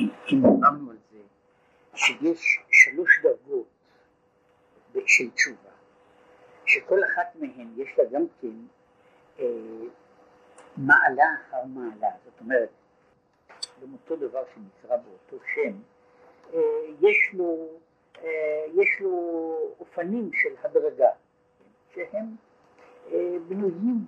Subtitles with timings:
[0.00, 1.18] אם דיברנו על זה,
[1.94, 3.66] שיש שלוש דרגות
[5.06, 5.70] של תשובה,
[6.66, 8.56] שכל אחת מהן יש לה גם כן
[9.38, 9.44] אה,
[10.76, 12.68] מעלה אחר מעלה, זאת אומרת,
[13.82, 15.72] גם אותו דבר שנקרא באותו שם,
[16.54, 16.60] אה,
[17.00, 17.68] יש לו,
[18.22, 21.10] אה, יש לו אופנים של הדרגה,
[21.94, 22.36] שהם
[23.12, 24.04] אה, בנויים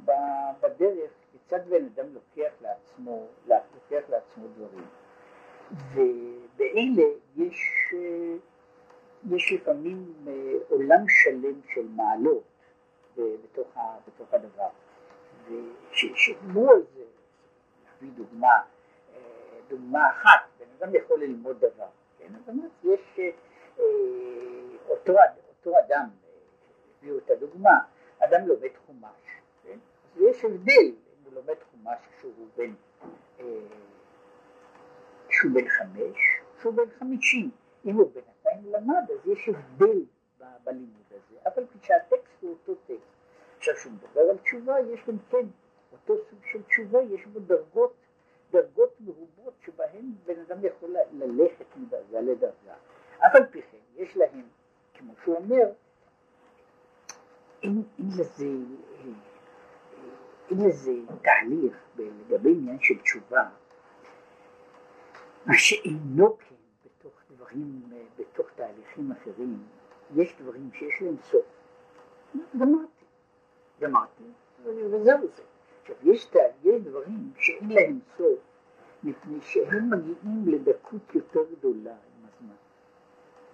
[0.60, 4.84] בדרך כיצד בן אדם לוקח לעצמו, לוקח לעצמו דברים.
[5.72, 7.02] ובאלה
[7.36, 8.34] יש, אה,
[9.30, 12.42] יש לפעמים אה, עולם שלם של מעלות
[13.16, 14.68] בתוך, בתוך הדבר.
[15.92, 17.04] ושדיברו על זה,
[17.84, 18.62] להביא דוגמה,
[19.14, 19.20] אה,
[19.68, 22.28] דוגמה אחת, בן אדם יכול ללמוד דבר, כן?
[22.38, 23.20] זאת אומרת, יש
[24.88, 25.12] אותו,
[25.48, 26.08] אותו אדם,
[26.98, 27.78] הביאו את הדוגמה,
[28.18, 29.78] אדם לומד חומש, כן?
[30.14, 32.72] אז יש הבדל אם הוא לומד חומש שהוא בן
[35.32, 36.18] שהוא בן חמש,
[36.60, 37.50] שהוא בן חמישים.
[37.84, 40.04] אם הוא בינתיים למד, אז יש הבדל
[40.64, 43.12] בלימוד הזה, אבל כשהטקסט הוא אותו טקסט.
[43.56, 45.46] עכשיו, כשהוא מדבר על תשובה, יש גם כן,
[45.92, 47.94] אותו סוג של תשובה, יש בו דרגות,
[48.50, 52.74] דרגות מרובות שבהן בן אדם יכול ללכת מדרגה לדרגה.
[53.18, 54.42] אף על פי כן, יש להם,
[54.94, 55.72] כמו שהוא אומר,
[57.62, 58.44] אין, אין לזה,
[60.50, 63.48] אין לזה תהליך לגבי עניין של תשובה,
[65.46, 66.54] מה שאינו כן
[66.84, 67.82] בתוך דברים,
[68.18, 69.58] בתוך תהליכים אחרים,
[70.14, 71.46] יש דברים שיש להם סוף.
[72.58, 73.04] גמרתי,
[73.80, 74.24] גמרתי,
[74.64, 75.42] וזהו זה.
[75.80, 76.30] עכשיו, יש,
[76.64, 78.38] יש דברים שאין להם סוף,
[79.04, 82.54] מפני שהם מגיעים לדקות יותר גדולה עם הזמן.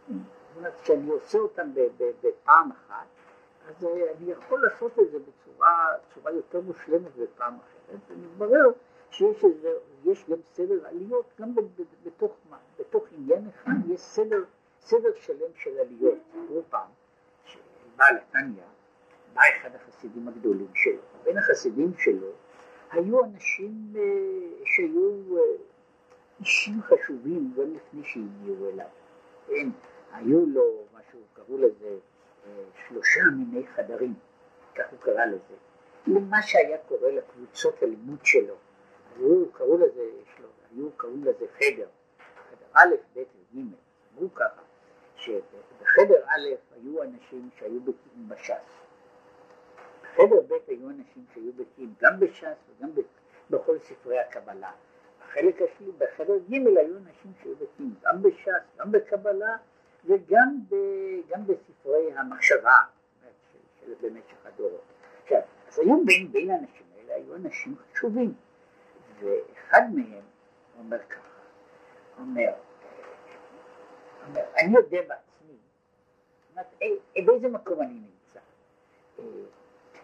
[0.08, 1.70] זאת אומרת, כשאני עושה אותם
[2.22, 3.06] בפעם אחת,
[3.68, 8.70] אז אני יכול לעשות את זה בצורה יותר מושלמת בפעם אחרת, ומתברר
[9.10, 9.68] שיש איזה,
[10.04, 11.54] יש גם סדר עליות, גם
[12.04, 12.36] בתוך,
[12.78, 14.44] בתוך עניין אחד יש סדר,
[14.80, 16.18] סדר שלם של עליות.
[16.48, 16.90] תראו פעם,
[17.44, 18.62] שבעל התניא,
[19.34, 22.30] בא אחד החסידים הגדולים שלו, בין החסידים שלו
[22.90, 24.02] היו אנשים אה,
[24.64, 25.42] שהיו אה,
[26.40, 28.86] אישים חשובים גם לפני שהגיעו אליו.
[29.46, 29.68] כן,
[30.12, 31.96] היו לו, מה שהוא קראו לזה,
[32.46, 34.14] אה, שלושה מיני חדרים,
[34.74, 35.54] כך הוא קרא לזה,
[36.06, 38.54] למה שהיה קורה לקבוצות הלימוד שלו.
[39.18, 40.10] היו, קראו לזה,
[40.70, 41.86] היו קוראים לזה חדר,
[42.50, 43.58] חדר א', ב' וג',
[44.14, 44.62] אמרו ככה,
[45.16, 48.84] שבחדר א' היו אנשים שהיו בקיאים בש"ס,
[50.02, 52.90] בחדר ב' היו אנשים שהיו בקיאים גם בש"ס וגם
[53.50, 54.72] בכל ספרי הקבלה,
[55.20, 59.56] בחלק השני, בחדר ג' היו אנשים שהיו בקיאים גם בש"ס, גם בקבלה
[60.04, 60.74] וגם ב,
[61.28, 62.76] גם בספרי המחשבה
[63.80, 64.82] של במשך הדורות.
[65.22, 68.34] עכשיו, אז היו בין, בין האנשים האלה, היו אנשים חשובים.
[69.20, 70.22] ואחד מהם
[70.78, 71.28] אומר ככה,
[72.18, 72.52] אומר,
[74.26, 75.56] אומר, אני יודע בעצמי,
[76.50, 78.40] אומרת, אה, באיזה מקום אני נמצא.
[79.18, 79.24] אה,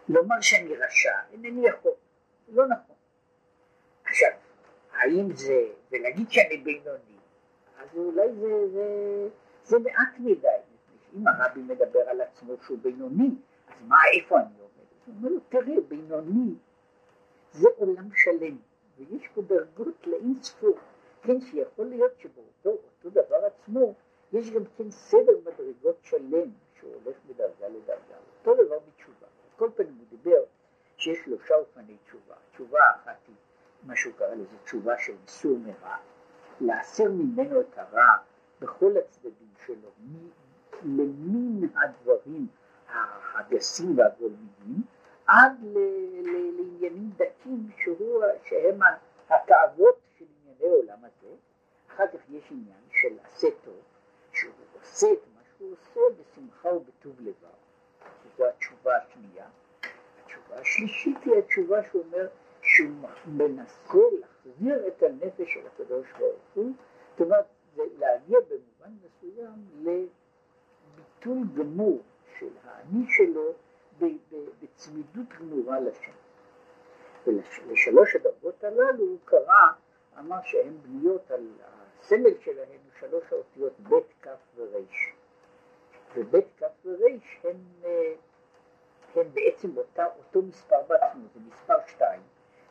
[0.08, 1.92] לומר שאני רשע, אינני יכול,
[2.48, 2.96] לא נכון.
[4.04, 4.30] עכשיו,
[4.92, 7.18] האם זה, ולהגיד שאני בינוני,
[7.78, 8.88] אז אולי זה, זה,
[9.64, 10.48] זה מעט מדי,
[11.14, 13.30] אם הרבי מדבר על עצמו שהוא בינוני,
[13.68, 14.86] אז מה, איפה אני עומד?
[15.06, 16.54] הוא אומר לו, תראה, בינוני
[17.52, 18.56] זה עולם שלם.
[18.98, 20.78] ויש פה דרגות לאין ספור,
[21.22, 23.94] כן, שיכול להיות שבאותו דבר עצמו
[24.32, 29.26] יש גם כן סדר מדרגות שלם שהוא הולך מדרגה לדרגה, אותו דבר בתשובה.
[29.56, 30.42] כל פנים הוא דיבר
[30.96, 33.34] שיש שלושה אופני תשובה, תשובה אחת היא
[33.82, 35.96] מה שהוא קרא לזה תשובה של איסור מרע,
[36.60, 38.16] להסיר ממנו את הרע
[38.60, 39.90] בכל הצדדים שלו,
[40.84, 42.46] למין הדברים
[43.34, 44.82] הגסים והגולמיים,
[45.26, 47.70] עד לעניינים דתיים
[48.44, 48.78] שהם
[49.28, 51.34] התאוות של ענייני עולם הזה.
[51.88, 53.80] אחר כך יש עניין של עשה טוב,
[54.32, 57.34] שהוא עושה את מה שהוא עושה בשמחה ובטוב לבב,
[58.22, 59.46] שזו התשובה השנייה.
[60.24, 62.28] התשובה השלישית היא התשובה שהוא אומר
[62.62, 62.90] שהוא
[63.26, 66.72] מנסה להחזיר את הנפש של הקדוש ברוך הוא,
[67.10, 67.44] זאת אומרת
[67.76, 72.02] להגיע במובן מסוים לביטול גמור
[72.38, 73.52] של האני שלו
[74.62, 76.12] בצמידות גמורה לשם.
[77.26, 79.72] ולשלוש הדרגות הללו הוא קרא,
[80.18, 84.78] אמר שהן בנויות על הסמל שלהן הוא שלוש האותיות ב', כ' ור'.
[86.16, 87.06] וב', כ' ור'
[87.44, 88.14] הן, אה,
[89.14, 92.20] הן בעצם אותה, אותו מספר בעצמו, זה מספר שתיים,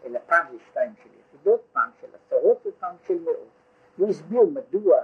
[0.03, 3.47] אלא פעם זה שתיים של יחידות, פעם של עשרות ופעם של מאות.
[3.97, 5.01] והוא הסביר מדוע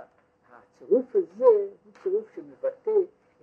[0.51, 2.91] הצירוף הזה הוא צירוף שמבטא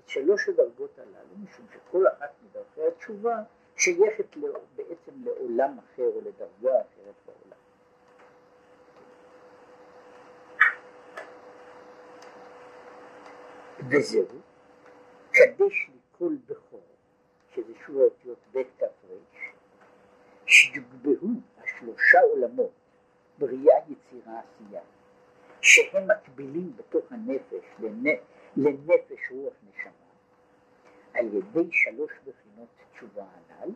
[0.06, 3.36] את שלוש הדרגות הללו, משום שכל אחת מדרכי התשובה
[3.76, 4.36] שייכת
[4.76, 7.58] בעצם לעולם אחר או לדרגה אחרת בעולם.
[13.90, 14.26] וזהו,
[15.30, 16.86] קדש לי כל בכור,
[17.54, 18.86] שזה שוב האותיות ב' כ"ר,
[20.46, 21.28] שיוגבהו
[21.58, 22.72] השלושה עולמות,
[23.38, 24.82] בריאה, יצירה, עשייה,
[25.60, 28.35] שהם מקבילים בתוך הנפש לנפש
[29.30, 29.90] רוח נשמה,
[31.14, 33.70] על ידי שלוש בחינות תשובה הנ"ל,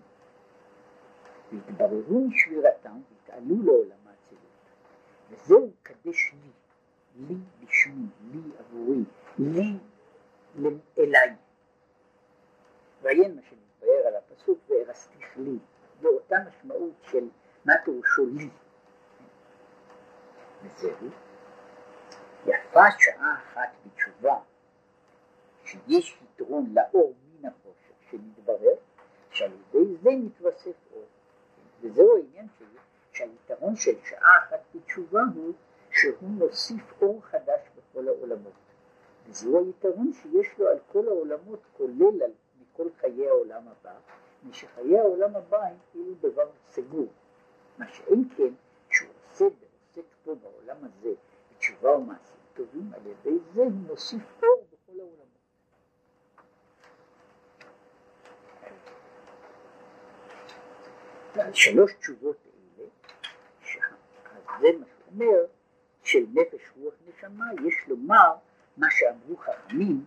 [1.52, 4.40] והתבררו משבירתם והתעלו לעולם האצילות.
[5.30, 6.50] וזהו קדש לי,
[7.28, 9.04] לי לשמי, לי עבורי,
[9.38, 9.78] לי
[10.98, 11.34] אליי.
[13.02, 15.58] ועיין מה שמתבהר על הפסוק וארסתיך לי,
[16.00, 17.28] באותה משמעות של
[17.64, 18.48] מה פירושו לי.
[20.62, 21.08] וזהו,
[22.46, 24.36] יפה שעה אחת בתשובה,
[25.70, 28.74] שיש יתרון לאור מן החושך, שנתברר
[29.30, 31.04] שעל ידי זה מתווסף אור.
[31.80, 32.78] וזהו העניין שלי,
[33.12, 35.52] שהיתרון של שעה אחת בתשובה הוא
[35.90, 38.52] שהוא מוסיף אור חדש בכל העולמות.
[39.28, 43.94] וזהו היתרון שיש לו על כל העולמות, כולל על מכל חיי העולם הבא,
[44.48, 47.08] משחיי העולם הבא הם כאילו דבר סגור.
[47.78, 48.52] מה שאין כן,
[48.88, 51.12] כשהוא עושה ועוסק פה בעולם הזה
[51.50, 55.30] בתשובה ומעשים טובים, על ידי זה הוא מוסיף אור בכל העולמות.
[61.29, 62.88] ועל שלוש תשובות אלה,
[64.60, 65.44] זה מה שאומר,
[66.02, 68.34] של נפש רוח נשמה, יש לומר
[68.76, 70.04] מה שאמרו חכמים,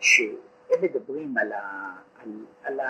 [0.00, 2.30] שהם מדברים על, ה, על,
[2.62, 2.80] על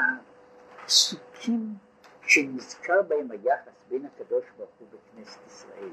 [0.84, 1.74] הפסוקים
[2.22, 5.90] שנזכר בהם היחס בין הקדוש ברוך הוא בכנסת ישראל,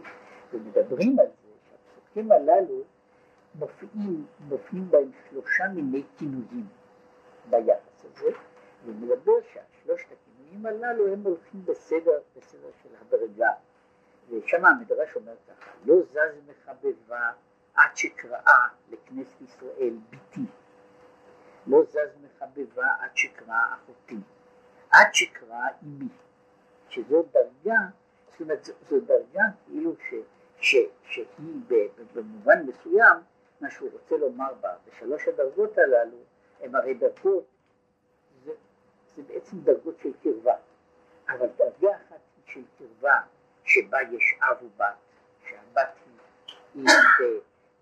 [0.54, 2.84] ומדברים על זה שהפסוקים הללו
[3.56, 6.68] מופיעים, מופיעים בהם שלושה מיני כינויים
[7.50, 8.30] ביחס הזה,
[8.86, 10.08] ומדבר שהשלושת
[10.48, 13.52] הכינויים הללו הם הולכים בסדר, בסדר של הדרגה,
[14.30, 17.32] ושם המדרש אומר ככה, לא זז מחבבה
[17.74, 20.46] עד שקראה לכנסת ישראל ביתי,
[21.68, 24.18] לא זז מחבבה עד שקראה אחותי,
[24.92, 26.10] עד שקראה אמי,
[26.90, 27.80] שזו דרגה,
[28.32, 30.14] זאת אומרת זו, דרגה כאילו ש,
[30.60, 31.62] ש, שהיא
[32.14, 33.18] במובן מסוים,
[33.62, 36.18] מה שהוא רוצה לומר בה, בשלוש הדרגות הללו,
[36.62, 37.46] הן הרי דרגות,
[39.18, 40.56] זה בעצם דרגות של קרבה,
[41.30, 43.22] אבל דרגה אחת של קרבה
[43.64, 44.96] שבה יש אב ובת,
[45.48, 45.90] שהבת
[46.76, 46.86] היא, היא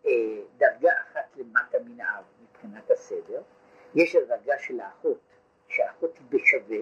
[0.05, 3.41] אה, דרגה אחת למטה מן האב מבחינת הסדר,
[3.95, 5.19] יש הדרגה של האחות,
[5.67, 6.77] שהאחות היא בשווה,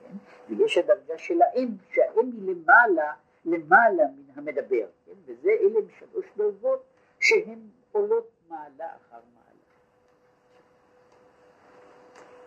[0.00, 0.16] כן?
[0.48, 3.12] ויש הדרגה של האם, שהאם היא למעלה,
[3.44, 5.12] למעלה מן המדבר, כן?
[5.24, 6.84] וזה אלה שלוש דרגות
[7.20, 7.60] שהן
[7.92, 9.45] עולות מעלה אחר מעלה.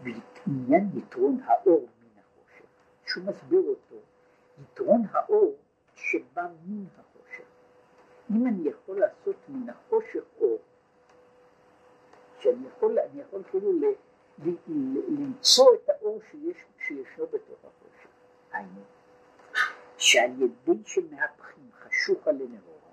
[0.04, 2.66] בעניין יתרון האור מן החושך,
[3.06, 3.96] שהוא מסביר אותו,
[4.62, 5.56] יתרון האור
[5.96, 7.46] שבא מן החושך.
[8.32, 10.58] אם אני יכול לעשות מן החושך אור,
[12.40, 13.86] שאני יכול, יכול כאילו ל,
[14.46, 16.58] ל, ל, למצוא את האור שיש,
[16.88, 18.10] שישנו בתוך החושך.
[18.52, 18.82] היינו,
[19.98, 22.92] שעל ידי שמהפכים חשוכה לנאורה,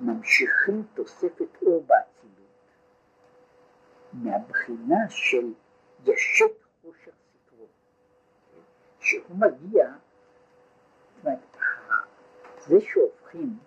[0.00, 2.13] ממשיכים תוספת אור באצילות,
[4.22, 5.52] מהבחינה של
[6.04, 7.66] ישת חושך סטרו,
[9.00, 9.92] שהוא מגיע,
[11.16, 11.38] זאת אומרת,
[12.66, 13.58] זה שהופכים,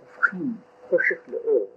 [0.00, 0.56] הופכים
[0.88, 1.70] חושך לאור,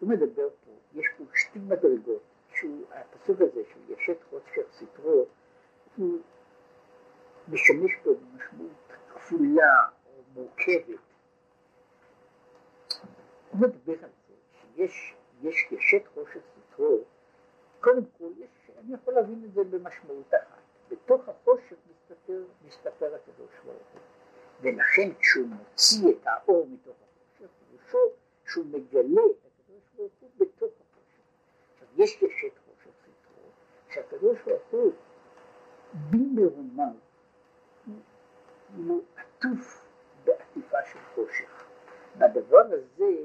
[0.00, 2.22] הוא מדבר פה, יש פה שתי מדרגות,
[2.54, 5.26] שהוא, הפסוק הזה של ישת חושך סטרו,
[5.96, 6.18] הוא
[7.48, 11.00] משמש פה במשמעות כפולה או מורכבת.
[13.50, 16.40] הוא מדבר על זה שיש יש ישת חושך
[16.72, 17.04] סטרו,
[17.82, 20.62] קודם כל, יש, אני יכול להבין את זה במשמעות אחת.
[20.90, 24.00] בתוך החושך מסתתר, מסתתר הקדוש ברוך הוא.
[24.60, 27.98] ולכן כשהוא מוציא את האור מתוך החושך, פירושו
[28.44, 31.22] שהוא מגלה את הקדוש ברוך הוא בתוך החושך.
[31.72, 33.48] עכשיו יש ישת חושך סטרו,
[33.88, 34.92] שהקדוש ברוך הוא
[36.10, 36.96] במרומם
[38.76, 39.86] הוא עטוף
[40.24, 41.64] בעטיפה של חושך.
[42.18, 43.16] בדבר הזה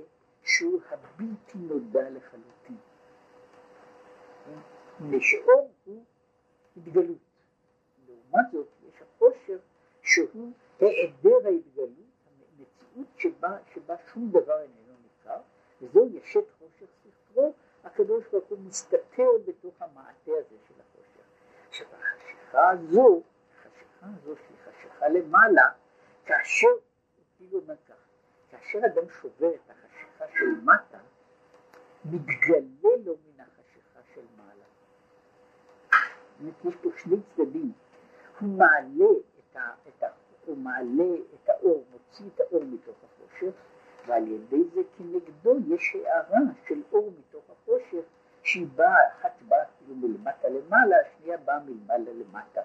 [0.43, 2.56] שהוא הבלתי נודע לחלוטין.
[5.11, 6.03] לשאור הוא
[6.77, 7.17] התגלות.
[8.07, 9.57] לעומת זאת יש החושך
[10.01, 11.89] שהוא היעדר ההתגלות,
[12.59, 15.41] המציאות שבה, שבה שום דבר איננו ניכר,
[15.81, 21.23] וזהו ישת חושך ספרו, הקדוש ברוך הוא מסתתר בתוך המעטה הזה של החושך.
[21.69, 23.21] עכשיו החשיכה הזו,
[23.53, 25.69] החשיכה הזו שהיא חשיכה למעלה,
[26.25, 26.67] כאשר,
[27.37, 27.95] כאילו אומר כך,
[28.51, 30.99] כאשר אדם שובר את החשיכה של מטה,
[32.05, 34.65] מתגלה לו מן החשיכה של מעלה.
[36.41, 37.71] יש פה שני צדדים,
[38.39, 40.07] הוא מעלה את, ה, את, ה,
[40.45, 43.55] הוא מעלה את האור, מוציא את האור מתוך החושך,
[44.07, 48.05] ועל ידי זה כנגדו יש הערה של אור מתוך החושך
[48.43, 52.61] שהיא באה, אחת באה כאילו מלמטה למעלה, השנייה באה מלמעלה למטה.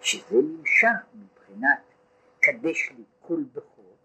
[0.00, 1.82] שזה נמשך מבחינת
[2.40, 3.96] קדש לי כל בכור,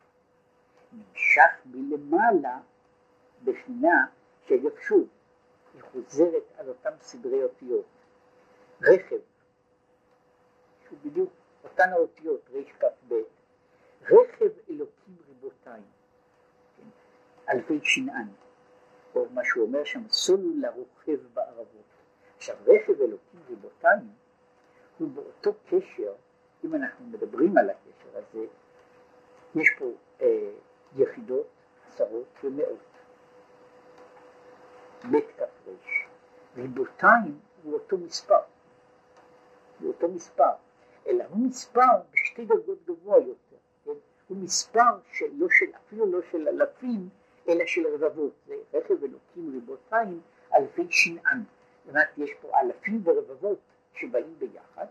[0.93, 2.59] נמשך מלמעלה
[3.43, 4.05] בשנייה
[4.47, 5.07] של שוב,
[5.73, 7.85] היא חוזרת על אותם סדרי אותיות.
[8.83, 9.19] רכב,
[10.85, 13.13] שהוא בדיוק אותן האותיות, רכ"ב,
[14.01, 15.83] רכב אלוקים ריבותיים,
[16.77, 16.83] כן?
[17.49, 18.27] אלפי שנען,
[19.15, 21.83] או מה שהוא אומר שם, סולו לרוכב בערבות.
[22.37, 24.09] עכשיו רכב אלוקים ריבותיים
[24.97, 26.13] הוא באותו קשר,
[26.63, 28.45] אם אנחנו מדברים על הקשר הזה,
[29.55, 29.85] יש פה
[30.21, 30.51] אה,
[30.95, 31.47] יחידות,
[31.87, 32.79] עשרות ומאות.
[35.11, 35.71] בית כ"ר.
[36.55, 38.39] ריבותיים הוא אותו מספר,
[39.83, 40.51] הוא אותו מספר,
[41.07, 43.91] אלא הוא מספר בשתי דרגות גבוה יותר, כן?
[44.27, 47.09] הוא מספר שלא של, אפילו לא של אלפים,
[47.47, 50.21] אלא של רבבות, זה רכב אלוקים ריבותיים,
[50.53, 51.43] אלפי שנען,
[51.85, 53.59] זאת אומרת יש פה אלפים ורבבות
[53.93, 54.85] שבאים ביחד,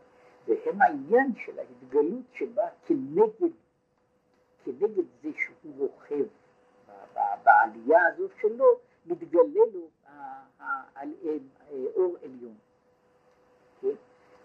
[0.49, 3.53] והם העניין של ההתגלות שבאה כנגד,
[4.65, 6.25] כנגד זה שהוא רוכב
[7.45, 8.67] בעלייה הזאת שלו,
[9.07, 9.89] מתגלה לו
[11.95, 12.55] אור עליון.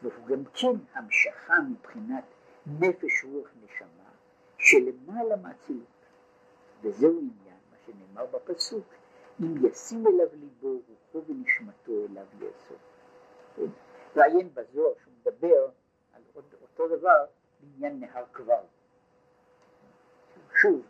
[0.02, 2.24] והוא גם כן המשכה מבחינת
[2.80, 4.10] נפש רוח נשמה
[4.58, 5.88] שלמעלה מהצילות.
[6.82, 8.86] וזהו עניין, מה שנאמר בפסוק,
[9.42, 12.78] אם ישים אליו ליבו רוחו ונשמתו אליו יאסוף.
[13.56, 13.68] כן?
[14.16, 15.70] ועיין בזוהר שהוא מדבר
[16.14, 16.22] על
[16.62, 17.26] אותו דבר
[17.60, 18.62] בעניין נהר כבר.
[20.56, 20.82] שוב,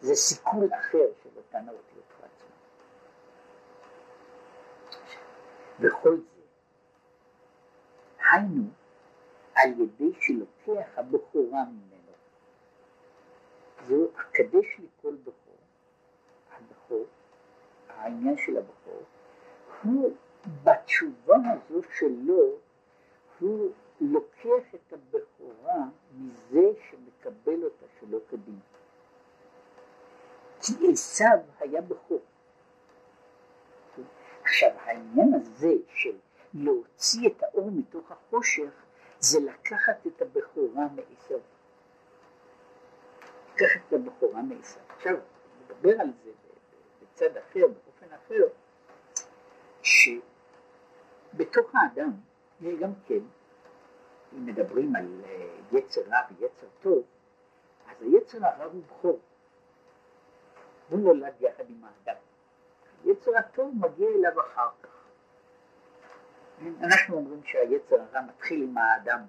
[0.00, 2.56] זה סיכול אחר של אותן האותיות עצמן.
[5.80, 6.35] וכל זה,
[8.32, 8.62] היינו
[9.54, 12.12] על ידי שלוקח הבכורה ממנו.
[13.86, 15.58] זהו הקדש לכל בכור,
[16.56, 17.04] הבכור,
[17.88, 19.02] העניין של הבכור,
[19.82, 20.16] הוא
[20.64, 22.52] בתשובה הזו שלו,
[23.40, 28.58] הוא לוקח את הבכורה מזה שמקבל אותה שלא כדין.
[30.60, 32.20] כי עשיו היה בכור.
[34.42, 36.16] עכשיו העניין הזה של
[36.54, 38.84] להוציא את האור מתוך החושך
[39.20, 41.38] זה לקחת את הבכורה מעשיו.
[43.54, 44.82] לקחת את הבכורה מעשיו.
[44.96, 45.16] עכשיו
[45.64, 46.30] נדבר על זה
[47.02, 48.42] בצד אחר, באופן אחר,
[49.82, 52.10] שבתוך האדם
[52.80, 53.20] גם כן,
[54.32, 57.02] אם מדברים על אה, יצר רע ויצר טוב,
[57.88, 59.18] אז היצר הרע הוא בכור.
[60.88, 62.20] הוא נולד יחד עם האדם.
[63.04, 64.95] היצר הטוב מגיע אליו אחר כך.
[66.82, 69.20] אנחנו אומרים שהיצר הרע מתחיל עם האדם.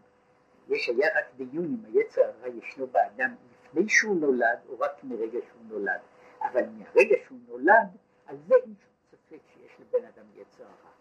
[0.67, 5.39] יש היה רק דיון אם היצר הרע ישנו באדם לפני שהוא נולד או רק מרגע
[5.47, 5.99] שהוא נולד.
[6.41, 7.87] אבל מהרגע שהוא נולד,
[8.25, 10.91] על זה אין שום ספק שיש לבן אדם יצר הרע.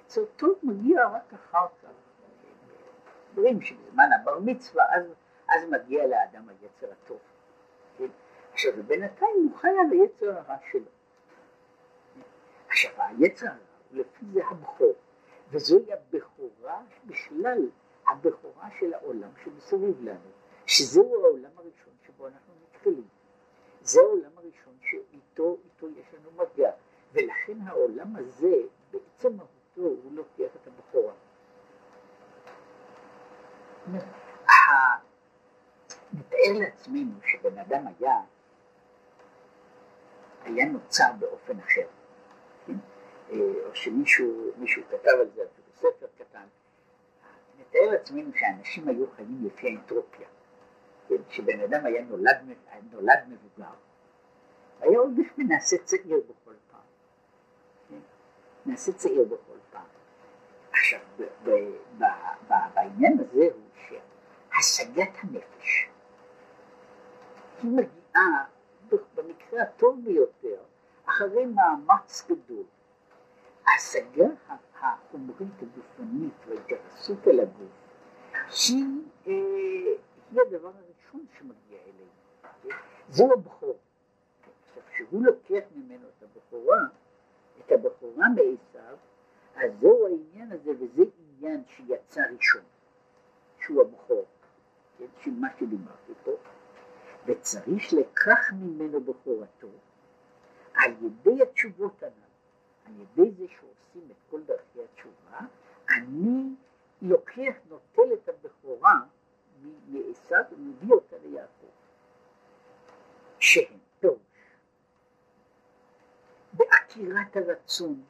[0.00, 1.88] יצר טוב מגיע רק אחר כך.
[3.36, 5.04] אומרים שבזמן הבר מצווה אז,
[5.48, 7.18] אז מגיע לאדם היצר הטוב.
[7.98, 8.06] כן?
[8.52, 10.90] עכשיו בינתיים הוא חי על היצר הרע שלו.
[12.68, 13.56] עכשיו היצר הרע
[13.90, 14.94] הוא לפי זה הבכור,
[15.50, 17.68] וזוהי הבכורה בכלל,
[18.08, 20.30] הבכורה של העולם שמסביב לנו,
[20.66, 23.08] שזהו העולם הראשון שבו אנחנו נתקלים.
[23.82, 26.70] זה העולם הראשון שאיתו איתו יש לנו מגע,
[27.12, 28.56] ולכן העולם הזה
[28.90, 31.14] בעצם מהותו הוא לוקח את הבכורה.
[36.12, 38.20] נתאר לעצמנו שבן אדם היה
[40.44, 41.86] היה נוצר באופן אחר,
[42.66, 42.72] כן?
[43.32, 46.46] אה, או שמישהו כתב על זה אפילו ספר קטן,
[47.60, 50.28] נתאר לעצמנו שאנשים היו חיים לפי האנטרופיה,
[51.08, 51.14] כן?
[51.28, 52.36] שבן אדם היה נולד,
[52.92, 53.72] נולד מבוגר,
[54.80, 56.80] היה הולך ונעשה צעיר בכל פעם,
[57.88, 57.98] כן?
[58.66, 59.86] נעשה צעיר בכל פעם.
[60.72, 61.00] עכשיו,
[62.74, 63.98] בעניין הזה הוא
[64.52, 65.88] שהשגת הנפש
[67.62, 68.44] היא מגיעה
[69.14, 70.62] במקרה הטוב ביותר,
[71.04, 72.64] אחרי מאמץ גדול.
[73.70, 74.26] ההשגה
[74.80, 77.70] החומרית הגופנית וההתייחסות אל הגוף
[78.68, 78.84] היא,
[79.26, 79.32] אה,
[80.30, 82.10] היא הדבר הראשון שמגיע אלינו.
[83.08, 83.78] זהו הבכור.
[84.68, 86.80] עכשיו, כשהוא לוקח ממנו את הבכורה,
[87.60, 88.96] את הבכורה מעשיו,
[89.56, 92.62] אז זהו העניין הזה, וזה עניין שיצא ראשון,
[93.60, 94.24] שהוא הבכור,
[94.98, 96.32] כן, של מה שדיברתי פה.
[97.26, 99.68] וצריך לקח ממנו בכורתו
[100.74, 102.29] על ידי התשובות הנ"ל,
[102.90, 105.38] על ידי זה שעושים את כל דרכי התשובה,
[105.96, 106.54] אני
[107.02, 108.94] לוקח, נוטל את הבכורה
[109.88, 111.66] מעשיו ומביא אותה ליעקב.
[113.38, 114.18] שהם פירוש
[116.52, 118.02] בעקירת הרצון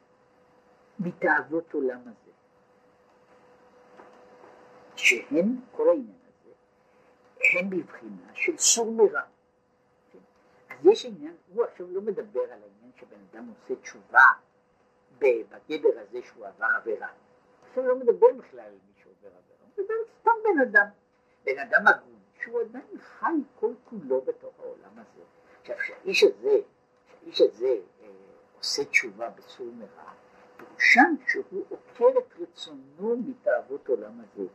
[0.99, 2.31] מתאוות עולם הזה,
[4.95, 6.51] שהן, כל העניין הזה,
[7.59, 9.21] הן בבחינה של סור מרע.
[10.69, 14.25] אז יש עניין, הוא עכשיו לא מדבר על העניין שבן אדם עושה תשובה
[15.21, 17.07] בגדר הזה שהוא עבר עבירה.
[17.69, 20.87] עכשיו לא מדבר בכלל על מי שעובר עבירה, הוא מדבר סתם בן אדם,
[21.43, 25.23] בן אדם הגון, שהוא עדיין חי כל כולו בתוך העולם הזה.
[25.61, 26.57] עכשיו, שהאיש הזה,
[27.07, 28.07] שהאיש הזה אה,
[28.57, 30.11] עושה תשובה בסור מרע,
[30.57, 34.47] פירושם שהוא עוקר את רצונו מתאוות עולם הזה,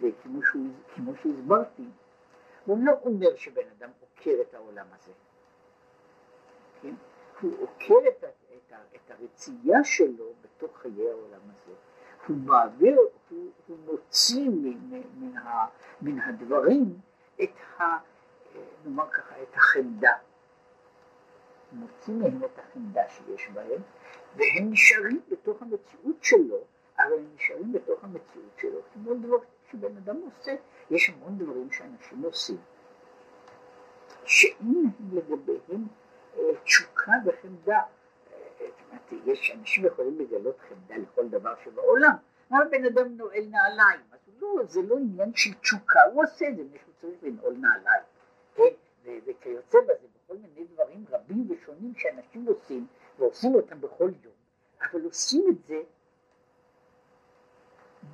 [0.00, 0.40] וכמו
[1.22, 1.84] שהסברתי,
[2.64, 5.12] הוא לא אומר שבן אדם עוקר את העולם הזה,
[6.82, 6.94] כן?
[7.40, 8.24] הוא עוקר את,
[8.96, 11.72] את, הרצייה שלו בתוך חיי העולם הזה,
[12.26, 12.98] הוא מעביר,
[13.30, 15.66] הוא, הוא מוציא מן, מן, ה,
[16.02, 16.98] מן הדברים
[17.42, 17.82] את ה...
[18.84, 20.12] נאמר ככה, את החמדה.
[21.72, 23.82] מוציא מהם את החמדה שיש בהם,
[24.36, 26.58] והם נשארים בתוך המציאות שלו,
[26.98, 30.54] אבל הם נשארים בתוך המציאות שלו, כמו דברים שבן אדם עושה,
[30.90, 32.56] יש המון דברים שאנשים עושים,
[34.24, 35.86] שאין לגביהם
[36.38, 37.80] אה, תשוקה וחמדה.
[38.92, 42.16] אה, יש אנשים יכולים לגלות חמדה לכל דבר שבעולם,
[42.50, 46.56] אבל בן אדם נועל נעליים, אז לא, זה לא עניין של תשוקה, הוא עושה את
[46.56, 48.02] זה, מישהו צריך לנעול נעליים,
[48.54, 48.72] כן,
[49.04, 52.86] וכיוצא בזה, בכל מיני דברים רבים ושונים שאנשים עושים,
[53.18, 54.34] ועושים אותם בכל יום,
[54.80, 55.82] אבל עושים את זה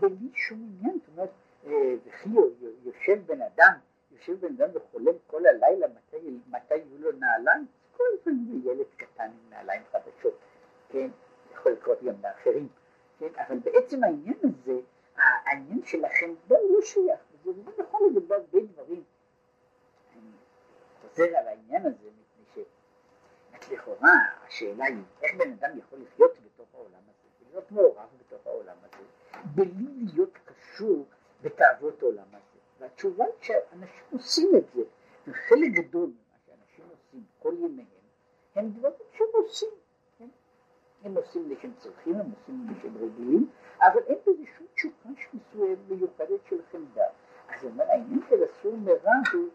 [0.01, 1.31] בלי שום עניין, זאת אומרת,
[1.67, 2.29] אה, וכי
[2.85, 3.73] יושב בן אדם,
[4.13, 7.67] יושב בן אדם וחולם כל הלילה מתי, מתי יהיו לו נעליים,
[7.97, 10.39] כל הזמן ילד קטן עם נעליים חדשות,
[10.89, 11.11] כן,
[11.53, 12.69] יכול לקרות גם לאחרים,
[13.19, 14.81] כן, אבל בעצם העניין הזה,
[15.17, 19.05] העניין שלכם לא, לא שייך, זה לא נכון לגבי הרבה דברים.
[20.13, 20.31] אני
[21.03, 22.65] חוזר על העניין הזה, מפני
[23.69, 24.13] שלכאורה
[24.47, 29.05] השאלה היא איך בן אדם יכול לחיות בתוך העולם הזה, להיות מעורב בתוך העולם הזה,
[29.55, 31.07] בלי להיות קשור
[31.43, 32.59] בתאוות העולם הזה.
[32.79, 34.83] והתשובה היא שאנשים עושים את זה,
[35.29, 37.87] וחלק גדול ממה שאנשים עושים כל ימיהם,
[38.55, 39.69] הם דברים שהם עושים.
[41.07, 44.67] הם עושים לשם צרכים, הם עושים לשם רגילים, אבל אין בזה שום
[45.15, 47.07] תשוקה מיוחדת של חמדה.
[47.49, 49.49] אז אומר, העניין של אסור מרע הוא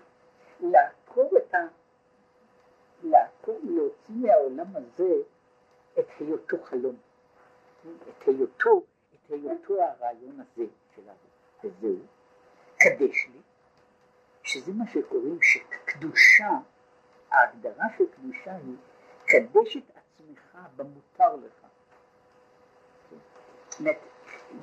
[0.72, 1.58] לעקור את ה...
[3.04, 5.14] לעקור, להוציא מהעולם הזה
[6.00, 6.96] את היותו חלום,
[7.82, 8.84] את היותו,
[9.14, 11.02] את היותו הרעיון הזה של.
[11.64, 11.98] וזהו,
[12.80, 13.40] קדש לי,
[14.44, 16.50] שזה מה שקוראים שקדושה,
[17.32, 18.76] ההגדרה של קדושה היא
[19.26, 19.98] קדש את
[20.32, 21.68] עצמך במותר לך.
[23.70, 23.98] זאת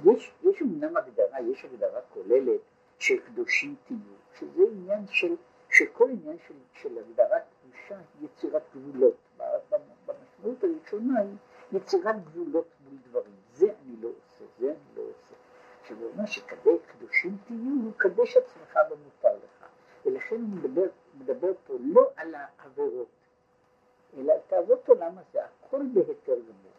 [0.04, 2.60] יש, יש אמנם הגדרה, יש הגדרה כוללת
[2.98, 3.98] של קדושים תהיו,
[4.38, 5.36] שזה עניין של,
[5.70, 9.14] שכל עניין של, של הגדרת קדושה היא יצירת גבולות.
[10.06, 11.36] במשמעות הראשונה היא
[11.72, 13.36] יצירת גבולות מול דברים.
[13.52, 15.34] זה אני לא עושה, זה אני לא עושה.
[15.84, 19.66] שהוא אומר שקדושים תהיו, הוא קדש עצמך במותר לך.
[20.06, 23.08] ולכן הוא מדבר, מדבר פה לא על העבירות,
[24.16, 26.72] אלא על תאוות עולם הזה, הכל בהיתר גמור.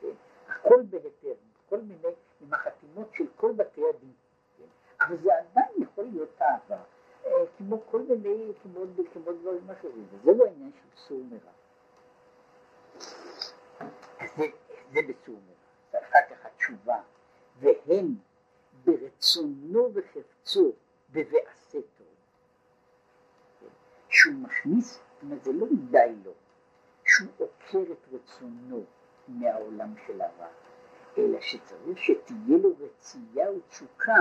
[0.00, 0.08] כן?
[0.48, 1.34] הכל בהיתר,
[1.68, 2.08] כל מיני,
[2.40, 4.12] עם החתימות של כל בתי הדין.
[4.58, 4.64] כן?
[5.00, 6.82] אבל זה עדיין יכול להיות תאווה,
[7.26, 8.80] אה, כמו כל מיני, כמו,
[9.12, 11.52] כמו דברים אחרים, וזה לא עניין של סור מרע.
[14.36, 14.44] זה,
[14.92, 15.54] זה בסור מרע.
[15.92, 17.00] ואחר כך התשובה,
[17.60, 18.14] והם
[18.84, 20.72] ברצונו וחפצו
[21.10, 22.06] בבעשה טוב.
[24.08, 26.32] שהוא מכניס, זאת אומרת זה לא די לו,
[27.14, 28.84] שהוא עוקר את רצונו
[29.28, 30.48] מהעולם של הרע,
[31.18, 34.16] אלא שצריך שתהיה לו רצייה ותשוקה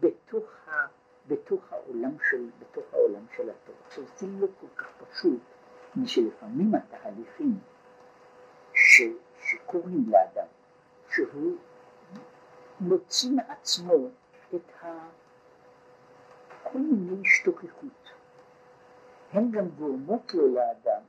[0.00, 0.86] בתוך, ה,
[1.28, 3.74] בתוך, העולם של, בתוך העולם של הטוב.
[3.86, 5.40] עכשיו זה לא כל כך פשוט,
[5.96, 7.58] משלפעמים התהליכים
[8.74, 9.02] ש,
[9.40, 10.46] שקורים לאדם,
[11.08, 11.56] שהוא
[12.80, 14.08] מוציא מעצמו
[14.54, 15.08] את ה...
[16.62, 18.10] כל מיני השתוכחות.
[19.32, 21.00] הן גם גורמות לו לאדם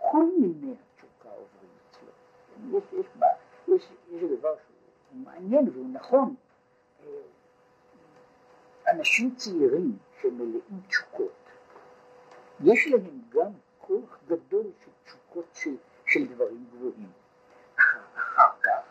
[0.00, 2.78] שכל מיני התשוקה עוברים אצלו.
[2.78, 3.06] יש, יש,
[3.68, 6.34] יש, יש דבר שהוא מעניין והוא נכון.
[8.88, 11.50] אנשים צעירים שמלאים תשוקות,
[12.64, 17.10] יש להם גם כוח גדול של תשוקות של, של דברים גבוהים.
[18.14, 18.82] אחר כך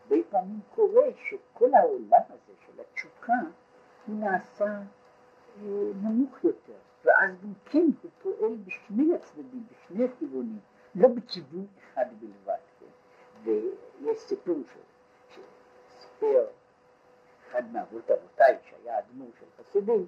[0.00, 3.32] הרבה פעמים קורה שכל העולם הזה של התשוקה
[4.06, 4.82] הוא נעשה אה,
[6.02, 10.58] נמוך יותר, ואז גם כן הוא פועל בשני הצדדים, בשני הכיוונים,
[10.94, 12.58] לא בכיוון אחד בלבד.
[12.80, 12.86] כן?
[14.00, 14.58] ויש סיפור
[15.28, 16.46] שסיפר
[17.50, 20.06] אחד מאבות אבותיי, שהיה אדמו"ר של חסידים,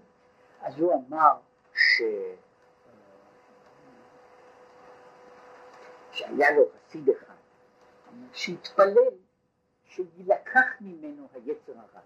[0.60, 1.32] אז הוא אמר
[1.74, 2.02] ש...
[6.12, 7.34] שהיה לו חסיד אחד
[8.32, 8.94] שהתפלל
[9.84, 12.00] שיילקח ממנו היצר הרע.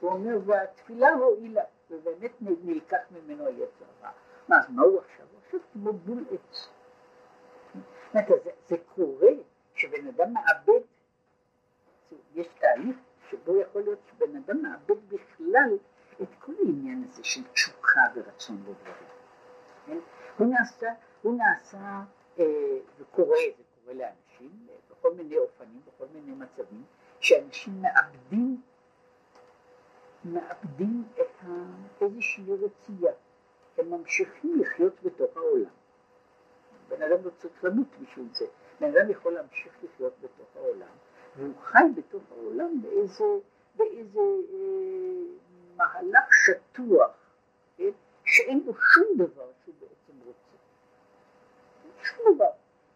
[0.00, 4.10] הוא אומר, והתפילה הועילה, ובאמת נלקח ממנו היצר הרע.
[4.48, 5.26] מה, אז מה הוא עכשיו?
[5.32, 6.68] הוא עכשיו כמו בול עץ.
[8.12, 9.32] זה, זה קורה
[9.74, 10.80] שבן אדם מאבד,
[12.34, 12.96] יש תהליך
[13.30, 15.78] שבו יכול להיות שבן אדם מאבד בכלל
[16.22, 19.08] את כל העניין הזה של תשוקה ורצון לדברים.
[19.86, 19.98] כן?
[20.38, 20.88] הוא נעשה,
[21.22, 22.00] הוא נעשה,
[22.38, 22.44] אה,
[22.98, 26.84] וקורה, זה קורה לאנשים, אה, בכל מיני אופנים, בכל מיני מצבים,
[27.20, 28.62] שאנשים מאבדים,
[30.32, 31.48] מאבדים את ה,
[32.00, 33.12] איזושהי רצייה.
[33.78, 35.70] הם ממשיכים לחיות בתוך העולם.
[36.88, 38.46] בן אדם לא צריך למות בשביל זה.
[38.80, 40.88] בן אדם יכול להמשיך לחיות בתוך העולם,
[41.36, 43.24] והוא חי בתוך העולם באיזה,
[43.76, 45.22] באיזה אה,
[45.76, 47.10] מהלך שטוח,
[47.76, 47.90] כן?
[48.24, 50.56] שאין בו שום דבר שהוא בעצם רוצה.
[52.02, 52.50] שום דבר.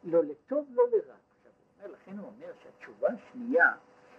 [0.05, 1.15] לא לטוב, לא לרע.
[1.93, 3.73] לכן הוא אומר שהתשובה השנייה,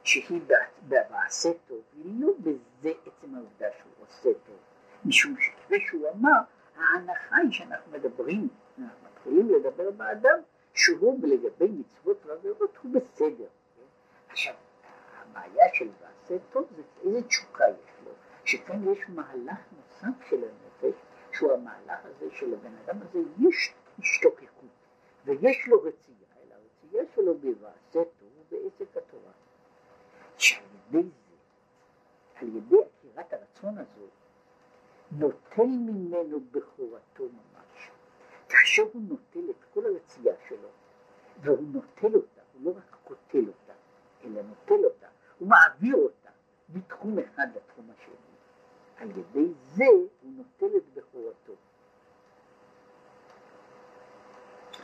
[0.03, 0.41] שהיא
[0.87, 4.57] במעשה טוב, לא בזה עצם העובדה שהוא עושה טוב.
[5.05, 6.39] משום שכפי שהוא אמר,
[6.75, 8.47] ההנחה היא שאנחנו מדברים,
[8.79, 10.39] אנחנו מתחילים לדבר באדם,
[10.73, 13.47] שהוא לגבי מצוות ועבירות הוא בסדר.
[14.29, 14.53] עכשיו,
[15.21, 18.11] הבעיה של מעשה טוב זה איזה תשוקה יש לו,
[18.45, 20.99] שכאן יש מהלך נוסף של הנפש,
[21.31, 24.69] שהוא המהלך הזה של הבן אדם הזה, יש השתוקקות,
[25.25, 28.07] ויש לו רצייה, אלא הרצייה שלו במעשה טוב
[28.51, 29.31] ובעסק התורה.
[30.41, 31.35] שעל ידי זה,
[32.35, 34.09] על ידי עקירת הרצון הזאת,
[35.11, 37.89] נוטל ממנו בכורתו ממש.
[38.49, 40.69] כאשר הוא נוטל את כל הרצייה שלו,
[41.41, 43.73] והוא נוטל אותה, הוא לא רק קוטל אותה,
[44.23, 45.07] אלא נוטל אותה,
[45.39, 46.29] הוא מעביר אותה
[46.69, 48.15] מתחום אחד לתחום השני.
[48.97, 51.53] על ידי זה הוא נוטל את בכורתו.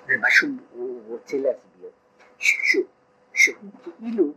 [0.08, 1.90] ומה שהוא רוצה להסביר,
[2.38, 2.84] שהוא,
[3.34, 4.34] שהוא כאילו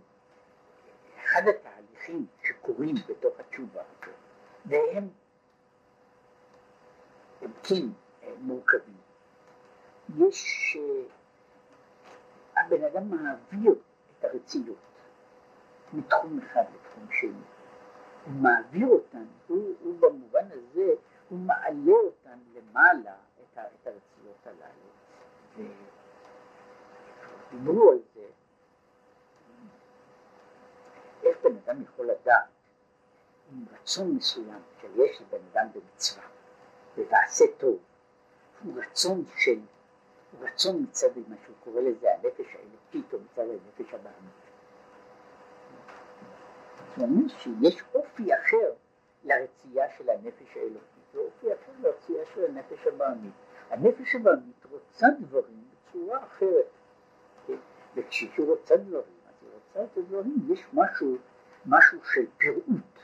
[1.30, 4.14] אחד התהליכים שקורים בתוך התשובה הזאת,
[4.66, 5.08] והם
[7.42, 7.86] הם כן
[8.38, 9.00] מורכבים.
[10.18, 10.76] יש,
[12.56, 13.74] הבן אדם מעביר
[14.18, 14.76] את הרציות
[15.92, 17.30] מתחום אחד לתחום שני.
[18.24, 20.92] הוא מעביר אותן, הוא, הוא במובן הזה,
[21.28, 25.70] הוא מעלה אותן למעלה, את, את הרציות הללו.
[27.50, 28.26] דיברו על זה,
[31.22, 32.44] איך בן אדם יכול לדעת
[33.52, 36.24] עם רצון מסוים שיש לבן אדם במצווה.
[36.96, 37.78] ובעשה טוב,
[38.64, 39.58] הוא רצון של,
[40.32, 44.40] הוא רצון מצד מה שהוא קורא לזה הנפש האלוקית או מצד הנפש הבעמית.
[46.96, 48.72] זאת אומרת שיש אופי אחר
[49.24, 53.32] לרצייה של הנפש האלוקית ואופי אחר לרצייה של הנפש הבעמית.
[53.70, 56.66] הנפש הבעמית רוצה דברים בצורה אחרת?
[57.94, 61.16] וכשהיא רוצה דברים, אז היא רוצה את הדברים, יש משהו,
[61.66, 62.98] משהו של פירוט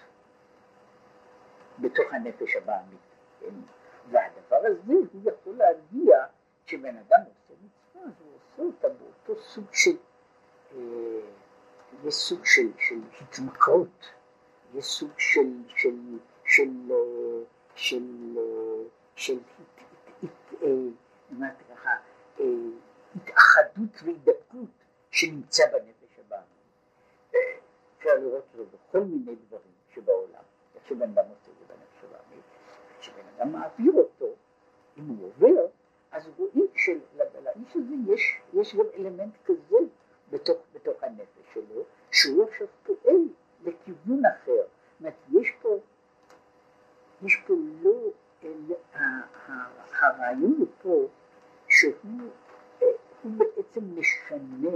[1.78, 3.00] בתוך הנפש הבעמית.
[3.40, 3.54] כן?
[4.10, 6.24] והדבר הזה הוא יכול להגיע,
[6.66, 9.96] כשבן אדם עושה מצווה, אז הוא עושה אותה באותו סוג של,
[10.74, 14.10] אה, סוג של, של התמכרות,
[14.74, 16.96] יש סוג של, של, של, אה,
[17.74, 19.38] של, אה, של,
[20.16, 20.28] של
[21.70, 21.90] ככה,
[23.16, 24.70] התאחדות והידבקות
[25.10, 25.95] שנמצא בנפש.
[28.06, 30.42] אפשר לראות את זה בכל מיני דברים שבעולם,
[30.74, 32.20] איך שבן אדם עושה את זה בנפש הבאה.
[33.00, 34.26] כשבן אדם מעביר אותו,
[34.98, 35.66] אם הוא עובר,
[36.10, 39.76] אז רואים שלאיש הזה יש, יש גם אלמנט כזה
[40.30, 43.22] בתוך, בתוך הנפש שלו, שהוא עכשיו פועל
[43.62, 44.52] לכיוון אחר.
[44.52, 45.78] זאת אומרת, יש פה,
[47.22, 48.10] יש פה לא,
[50.00, 51.06] הרעיון הוא פה
[51.68, 52.30] שהוא
[53.22, 54.70] הוא בעצם משנה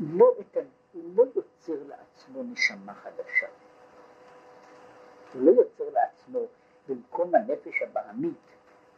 [0.00, 0.56] לא את,
[0.92, 3.46] הוא לא יוצר לעצמו נשמה חדשה.
[5.34, 6.38] הוא לא יוצר לעצמו
[6.88, 8.34] במקום הנפש הבעמית,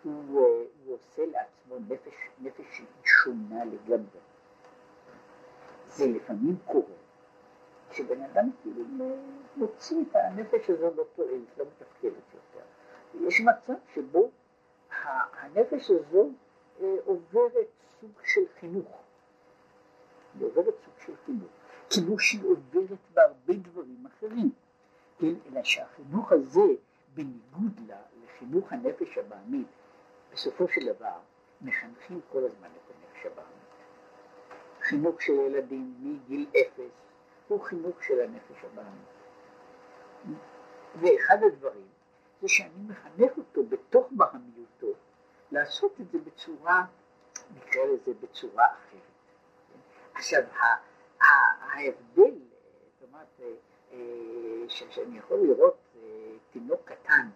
[0.05, 4.21] הוא, אה, הוא עושה לעצמו נפש, נפש שונה לגמרי.
[5.87, 6.95] זה לפעמים קורה,
[7.91, 8.85] כשבן אדם כאילו
[9.57, 12.65] מוציא את הנפש הזו לא פועלת, לא מתפקדת יותר.
[13.27, 14.31] יש מצב שבו
[15.41, 16.31] הנפש הזו
[16.81, 17.69] אה, עוברת
[18.01, 19.03] סוג של חינוך.
[20.35, 21.51] היא עוברת סוג של חינוך,
[21.91, 24.51] כמו שהיא עוברת בהרבה דברים אחרים,
[25.19, 25.35] כן?
[25.47, 26.75] אלא שהחינוך הזה
[27.15, 27.81] בניגוד
[28.25, 29.67] לחינוך הנפש הבעמית,
[30.33, 31.19] בסופו של דבר
[31.61, 33.55] מחנכים כל הזמן את הנפש הבעמית.
[34.83, 36.93] חינוך של ילדים מגיל אפס
[37.49, 39.15] הוא חינוך של הנפש הבעמית.
[41.01, 41.89] ואחד הדברים
[42.43, 44.93] זה שאני מחנך אותו בתוך בעמיותו
[45.53, 46.85] לעשות את זה בצורה,
[47.57, 49.01] נקרא לזה בצורה אחרת.
[50.15, 50.43] עכשיו,
[51.75, 52.35] ההבדל,
[53.01, 53.41] זאת אומרת,
[54.69, 55.77] שאני יכול לראות
[56.51, 57.29] תינוק קטן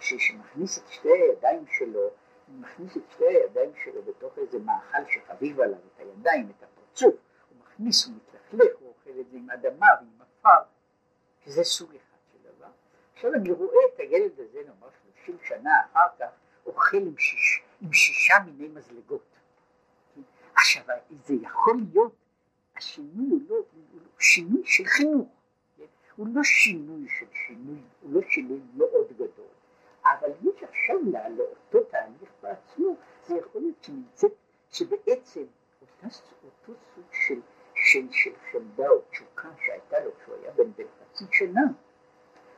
[0.00, 2.10] שמכניס את שתי הידיים שלו,
[2.48, 7.14] מכניס את שתי הידיים שלו בתוך איזה מאכל שחביב עליו, את הידיים, את הפרצוף,
[7.48, 10.62] הוא מכניס, הוא מתלכלך, הוא אוכל את זה עם אדמה ועם עפר,
[11.44, 12.68] שזה סוג אחד של דבר.
[13.14, 14.88] עכשיו אני רואה את הילד הזה, נאמר
[15.24, 16.30] 30 שנה אחר כך,
[16.66, 19.26] אוכל עם, שיש, עם שישה מיני מזלגות.
[20.54, 20.82] עכשיו,
[21.24, 22.12] זה יכול להיות,
[22.76, 25.28] השינוי הוא לא, הוא לא שינוי של חינוך.
[26.16, 29.46] הוא לא שינוי של שינוי, הוא לא שינוי מאוד גדול,
[30.04, 30.96] אבל יש עכשיו
[31.36, 34.32] לאותו תהליך בעצמו, זה יכול להיות שנמצאת,
[34.70, 35.44] שבעצם
[35.82, 36.06] אותה,
[36.44, 37.40] אותו סוג של,
[37.74, 41.62] של, של חמדה או תשוקה שהייתה לו כשהוא היה בן בן חצי שנה,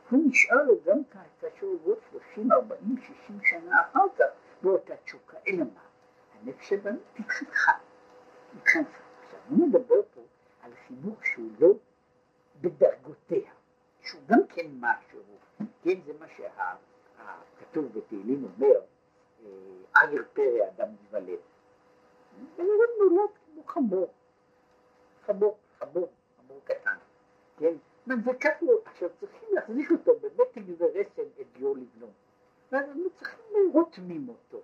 [0.09, 0.97] הוא נשאר לו גם
[1.41, 4.25] כאשר הוא עובד 30, 40, 60 שנה אחר כך
[4.61, 5.81] באותה תשוקה, אלא מה?
[6.33, 7.71] הנפש הבנית התחנכה,
[8.57, 9.08] התחנכה.
[9.49, 10.21] הוא מדבר פה
[10.61, 11.67] על חינוך שהוא לא
[12.61, 13.51] בדרגותיה,
[14.01, 15.19] שהוא גם כן משהו,
[15.83, 18.79] כן, זה מה שכתוב בתהילים אומר,
[19.93, 20.87] אגר פרא אדם.
[22.57, 24.13] בן אדם נולד כמו חמור,
[25.25, 26.95] חמור, חמור, חמור קטן,
[27.57, 27.73] כן,
[28.05, 32.07] זה ככה, עכשיו צריכים להחזיק אותו בבטן ורסן את דיו לבנו,
[32.71, 32.85] ואז
[33.15, 34.61] צריכים רותמים אותו,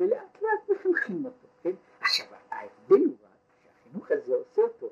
[0.00, 3.16] ולאט לאט מחנכים אותו, כן, עכשיו ההבדל הוא
[3.96, 4.86] שהחינוך הזה עושה אותו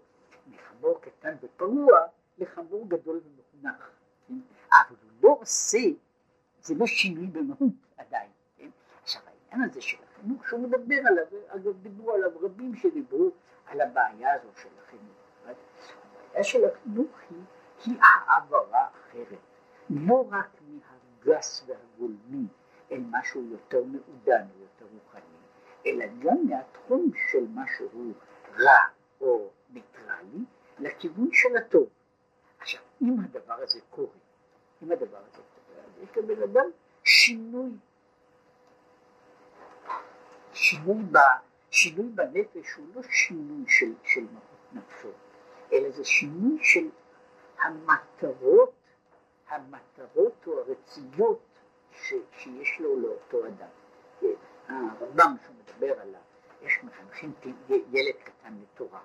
[0.47, 2.01] מחמור קטן ופרוע
[2.39, 3.91] לחמור גדול ומחונך,
[4.29, 4.35] כן?
[4.73, 5.79] אבל הוא לא עושה,
[6.61, 8.71] זה לא שינוי במהות עדיין, כן?
[9.03, 13.31] עכשיו העניין הזה של החינוך שהוא מדבר עליו, אגב דיברו עליו רבים שדיברו
[13.67, 15.17] על הבעיה הזו של החינוך?
[15.45, 17.43] הבעיה של החינוך היא,
[17.85, 19.39] היא העברה אחרת,
[19.91, 22.47] לא רק מהגס והגולמי
[22.93, 25.21] אל משהו יותר מעודן ויותר רוחני,
[25.87, 28.13] אלא גם מהתחום של משהו
[28.59, 28.89] רע
[29.21, 30.45] או ניטרלי
[30.79, 31.89] לכיוון של הטוב.
[32.59, 34.17] עכשיו, אם הדבר הזה קורה,
[34.83, 36.71] אם הדבר הזה קורה, אז יש לבן אדם
[37.05, 37.71] שינוי,
[40.53, 41.19] שינוי, ב,
[41.71, 45.09] שינוי בנפש הוא לא שינוי של, של מהות נפשו,
[45.73, 46.89] אלא זה שינוי של
[47.59, 48.73] המטרות,
[49.49, 51.41] המטרות או הרציות
[52.33, 53.69] שיש לו לאותו אדם.
[54.69, 56.21] הרמב"ם שהוא מדבר עליו,
[56.65, 57.33] איך מחנכים
[57.69, 59.01] ילד קטן לתורה.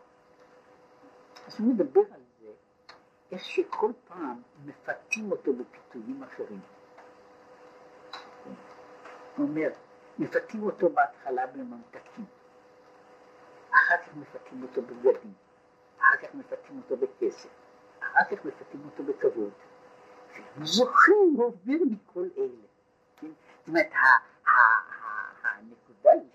[1.47, 2.21] אז הוא מדבר על
[3.31, 6.59] איך שכל פעם מפתים אותו בפיתויים אחרים.
[9.37, 9.69] הוא אומר,
[10.19, 12.25] מפתים אותו בהתחלה בממתקים,
[13.69, 15.33] אחר כך מפתים אותו בבגדים,
[15.99, 17.49] אחר כך מפתים אותו בכסף,
[17.99, 19.51] אחר כך מפתים אותו בכבוד.
[20.63, 22.67] זוכר, הוא עובר מכל אלה.
[23.17, 23.27] כן?
[23.59, 23.91] זאת אומרת,
[25.43, 26.29] הנקודה היא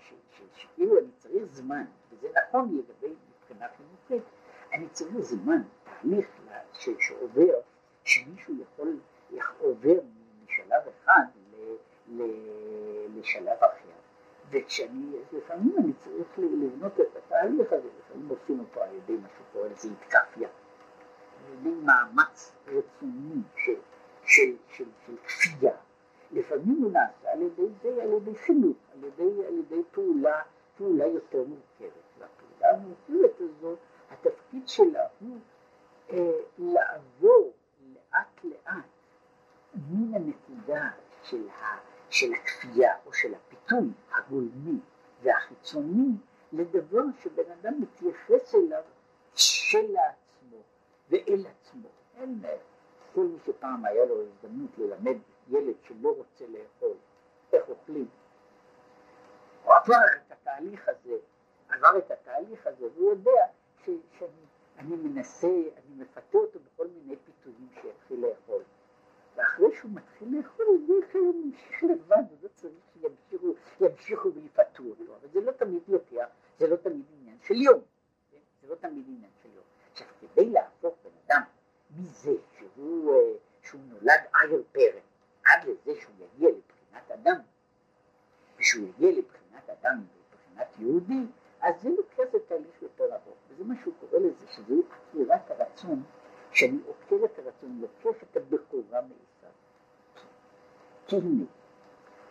[0.75, 4.23] שכאילו אני צריך זמן, וזה נכון לגבי מבחינה חינוכית,
[4.73, 6.27] אני צריך זמן, תהליך
[6.99, 7.59] שעובר,
[8.03, 8.99] שמישהו יכול,
[9.59, 9.99] עובר
[10.43, 11.23] משלב אחד
[13.15, 13.95] לשלב אחר.
[14.49, 19.67] וכשאני, לפעמים אני צריך לבנות את התהליך הזה, לפעמים עושים אותו על ידי מה שקורא
[19.67, 20.49] לזה התקפיה,
[21.47, 23.75] על ידי מאמץ רצוני של,
[24.23, 25.75] של, של, של כפייה.
[26.31, 30.41] לפעמים הוא נעשה על ידי זה, על ידי חינוך, על ידי, על ידי פעולה,
[30.77, 32.05] פעולה יותר מורכבת.
[32.19, 33.79] והפעולה המורכבת הזאת,
[34.11, 35.37] התפקיד שלה הוא
[36.09, 37.53] אה, לעבור
[37.93, 38.85] לאט לאט
[39.89, 40.89] מן הנקודה
[41.23, 41.77] של, ה,
[42.09, 44.79] של הכפייה או של הפיתוי הגולמי
[45.21, 46.11] והחיצוני
[46.53, 48.83] לדבר שבן אדם מתייחס אליו
[49.35, 50.57] של עצמו
[51.09, 51.89] ואל עצמו.
[52.17, 52.41] אין
[53.15, 56.97] כל מי שפעם היה לו הזדמנות ללמד ילד שלא רוצה לאכול,
[57.53, 58.07] איך אוכלים.
[59.63, 59.95] הוא עבר
[60.47, 61.17] התהליך הזה,
[61.69, 63.45] עבר את התהליך הזה, והוא יודע
[63.85, 64.45] ש, שאני
[64.77, 68.63] אני מנסה, אני מפתה אותו בכל מיני פיתויים שיתחיל לאכול.
[69.35, 73.47] ואחרי שהוא מתחיל לאכול, זה יכול להמשיך לבד, ולא צריך שימשיכו
[73.81, 75.15] ימשיכו ויפתו אותו.
[75.15, 76.27] אבל זה לא תמיד לוקח,
[76.59, 77.81] זה לא תמיד עניין של יום.
[78.31, 78.37] כן?
[78.61, 79.63] זה לא תמיד עניין של יום.
[79.91, 81.41] עכשיו, כדי להפוך בן אדם
[81.97, 84.99] מזה שהוא, אה, שהוא נולד עיר פרא,
[85.45, 87.39] עד לזה שהוא יגיע לבחינת אדם,
[88.59, 90.03] ושהוא יגיע לבחינת אדם
[90.55, 91.25] מבחינת יהודי,
[91.61, 93.37] אז זה לוקח את תהליך יותר ארוך.
[93.49, 96.03] וזה מה שהוא קורא לזה, שזה עקירת הרצון,
[96.51, 99.51] שאני עוקר את הרצון, לוקח את הבכורה מעשיו.
[101.07, 101.45] כי הנה,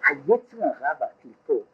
[0.07, 1.65] היצר הרע והקליפות,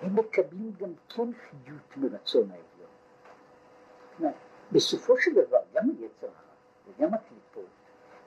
[0.00, 4.34] הם מקבלים גם כן חיות מרצון העליון.
[4.72, 6.54] בסופו של דבר, גם היצר הרע
[6.86, 7.64] וגם הקליפות,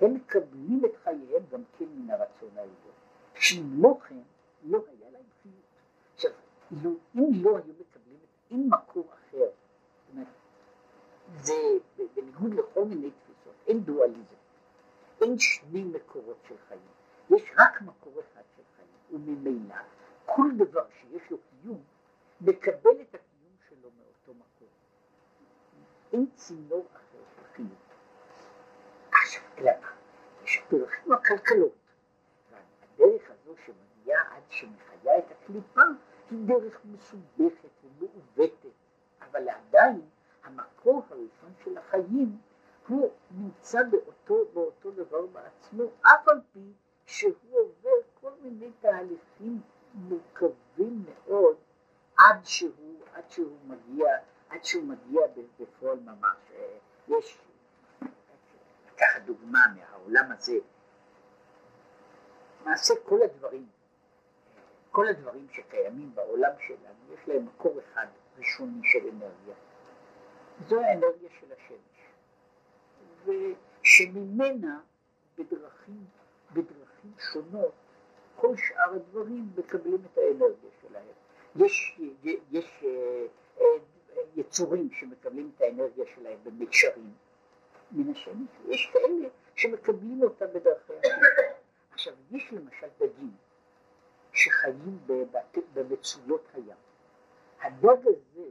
[0.02, 2.94] הם מקבלים את חייהם גם כן מן הרצון העליון.
[3.36, 4.18] שאם לא כן,
[4.64, 5.03] לא היה
[6.76, 8.20] עכשיו, אם לא היו מקבלים
[8.52, 10.28] אם מקור אחר, זאת אומרת,
[11.42, 11.54] זה
[12.16, 14.36] בניגוד לכל מיני תפיסות, אין דואליזם,
[15.22, 16.82] אין שני מקורות של חיים,
[17.30, 19.76] יש רק מקור אחד של חיים, וממילא
[20.26, 21.84] כל דבר שיש לו קיום,
[22.42, 24.68] מקבל את הקיום שלו מאותו מקור.
[26.14, 27.76] אין צינור אחר של חיום.
[29.12, 29.92] עכשיו, למה?
[30.44, 31.76] יש דרכים הכלכלות,
[32.52, 35.82] והדרך הזו שמגיעה עד שמחיה את הקליפה,
[36.32, 38.68] היא דרך מסובכת ומעוותת,
[39.22, 40.02] אבל עדיין
[40.44, 42.38] המקור הראשון של החיים
[42.88, 46.74] הוא נמצא באותו, באותו דבר בעצמו, אף על פי
[47.06, 47.90] שהוא עובר
[48.22, 49.62] כל מיני תהליכים
[49.94, 51.56] מורכבים מאוד
[52.18, 54.08] עד שהוא, עד שהוא מגיע,
[54.50, 55.22] עד שהוא מגיע
[55.60, 56.38] בפועל ממש.
[57.08, 57.38] יש,
[58.88, 60.58] לקחת דוגמה מהעולם הזה,
[62.62, 63.68] למעשה כל הדברים,
[64.94, 68.06] כל הדברים שקיימים בעולם שלנו, יש להם מקור אחד
[68.38, 69.56] ראשוני של אנרגיה.
[70.68, 72.00] זו האנרגיה של השמש,
[73.26, 74.80] ושממנה
[75.38, 76.06] בדרכים,
[76.52, 77.74] בדרכים שונות
[78.36, 81.06] כל שאר הדברים מקבלים את האנרגיה שלהם.
[81.56, 82.00] יש,
[82.52, 83.66] יש אה,
[84.36, 87.14] יצורים שמקבלים את האנרגיה שלהם במישרים
[87.92, 91.56] מן השמש, ויש כאלה שמקבלים אותה בדרכי אחרת.
[91.92, 93.32] עכשיו, יש למשל דגים
[94.34, 95.00] שחיים
[95.74, 96.76] במצויות הים.
[97.62, 98.50] הדג הזה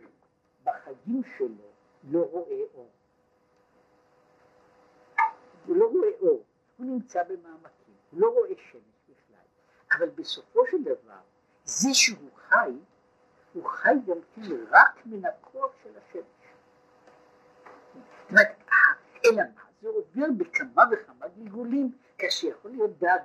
[0.65, 1.71] בחיים שלו
[2.11, 2.91] לא רואה אור.
[5.67, 6.45] הוא לא רואה אור,
[6.77, 9.47] הוא נמצא במעמקים, הוא לא רואה שמש בכלל,
[9.93, 11.21] אבל בסופו של דבר,
[11.65, 12.73] זה שהוא חי,
[13.53, 16.43] הוא חי גם כן רק מן הכוח של השמש.
[18.31, 18.57] אומרת,
[19.25, 19.63] אלא מה?
[19.83, 23.19] זה עובר בכמה וכמה גלגולים, כאשר יכול להיות דג,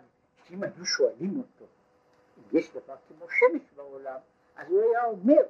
[0.44, 1.66] שאם היו שואלים אותו,
[2.52, 4.20] יש דבר כמו שמש בעולם,
[4.56, 5.42] אז הוא היה אומר,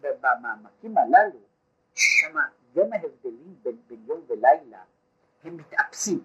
[0.00, 1.38] במעמקים הללו,
[1.94, 2.36] ששם
[2.74, 4.82] גם ההבדלים בין, בין יום ולילה
[5.44, 6.22] הם מתאפסים.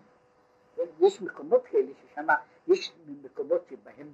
[0.99, 2.27] יש מקומות כאלה ששם
[2.67, 4.13] יש מקומות שבהם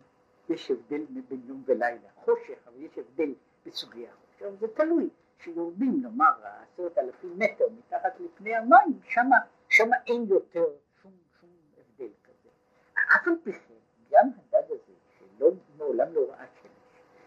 [0.49, 3.33] יש הבדל בין יום ולילה, חושך, אבל יש הבדל
[3.65, 9.37] בסוגי החושך, זה תלוי, שיורדים נאמר עשרת אלפים מטר מתחת לפני המים, שמה,
[9.69, 10.65] שמה אין יותר
[11.01, 12.49] שום, שום הבדל כזה.
[12.93, 13.73] אף על פי כן,
[14.11, 16.71] גם הדג הזה, שלא מעולם לא ראה שמש,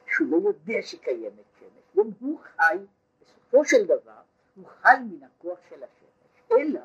[0.07, 2.79] שהוא לא יודע שקיימת שמש, גם הוא חי,
[3.21, 4.21] בסופו של דבר,
[4.57, 6.81] הוא חי מן הכוח של השמש, אלא,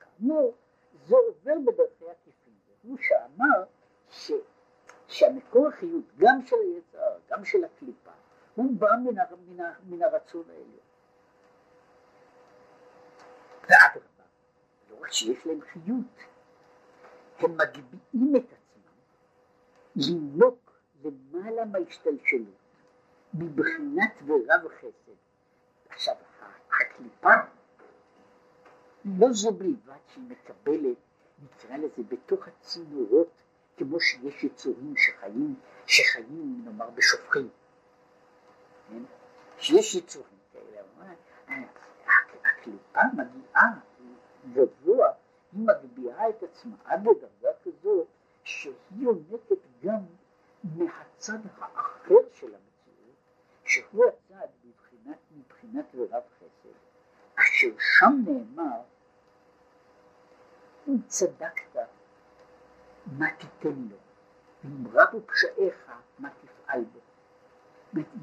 [0.00, 0.54] כאמור,
[1.06, 2.52] זה עובר בדרכי עקיפים.
[2.82, 3.64] הוא שאמר
[4.10, 4.32] ש,
[5.08, 8.10] שהמקור החיות, גם של היצר, גם של הקליפה,
[8.54, 10.86] הוא בא מן, הר, מן, ה, מן הרצון העליון.
[13.62, 14.24] ואדרבה,
[14.90, 16.18] לא רק שיש להם חיות,
[17.38, 18.92] הם מגביהים את עצמם
[19.96, 20.72] לינוק
[21.04, 22.61] למעלה מההשתלשלות,
[23.34, 25.12] מבחינת ורב חסד.
[25.88, 26.14] עכשיו,
[26.80, 27.34] הקליפה
[29.04, 30.96] לא זו בלבד שהיא מקבלת,
[31.42, 33.30] נקרא לזה, בתוך הצינורות,
[33.76, 35.54] כמו שיש יצורים שחיים,
[35.86, 37.48] שחיים נאמר בשופכים,
[38.88, 39.02] כן?
[39.58, 40.82] שיש יצורים כאלה,
[42.44, 43.68] הקליפה מגיעה
[44.52, 45.08] גבוה,
[45.52, 48.04] היא מגביהה את עצמה עד לדרגה כזו
[48.44, 50.00] שהיא יונקת גם
[50.64, 52.61] מהצד האחר של המציאות,
[53.72, 56.76] שהוא הצד מבחינת, מבחינת ורב חסד,
[57.34, 58.80] אשר שם נאמר,
[60.88, 61.76] אם צדקת,
[63.06, 63.96] מה תיתן לו,
[64.64, 67.00] ואם רבו פשעיך, מה תפעל בו.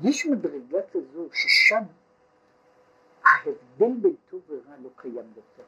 [0.02, 1.84] יש מדרגה כזו ששם
[3.24, 5.64] ההבדל בין טוב ורע לא קיים יותר.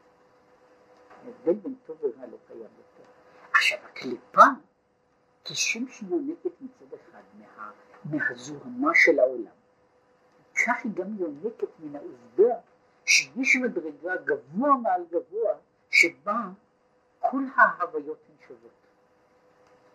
[1.24, 3.10] ההבדל בין טוב ורע לא קיים יותר.
[3.50, 4.44] עכשיו הקליפה,
[5.44, 7.70] כשם שהיא יונקת מצד אחד מה,
[8.04, 9.61] מהזוהמה של העולם,
[10.66, 12.54] כך היא גם יונקת מן העובדה
[13.04, 15.54] שיש מדרגה גבוה מעל גבוה
[15.90, 16.40] שבה
[17.18, 18.70] כל ההוויות הן שוות.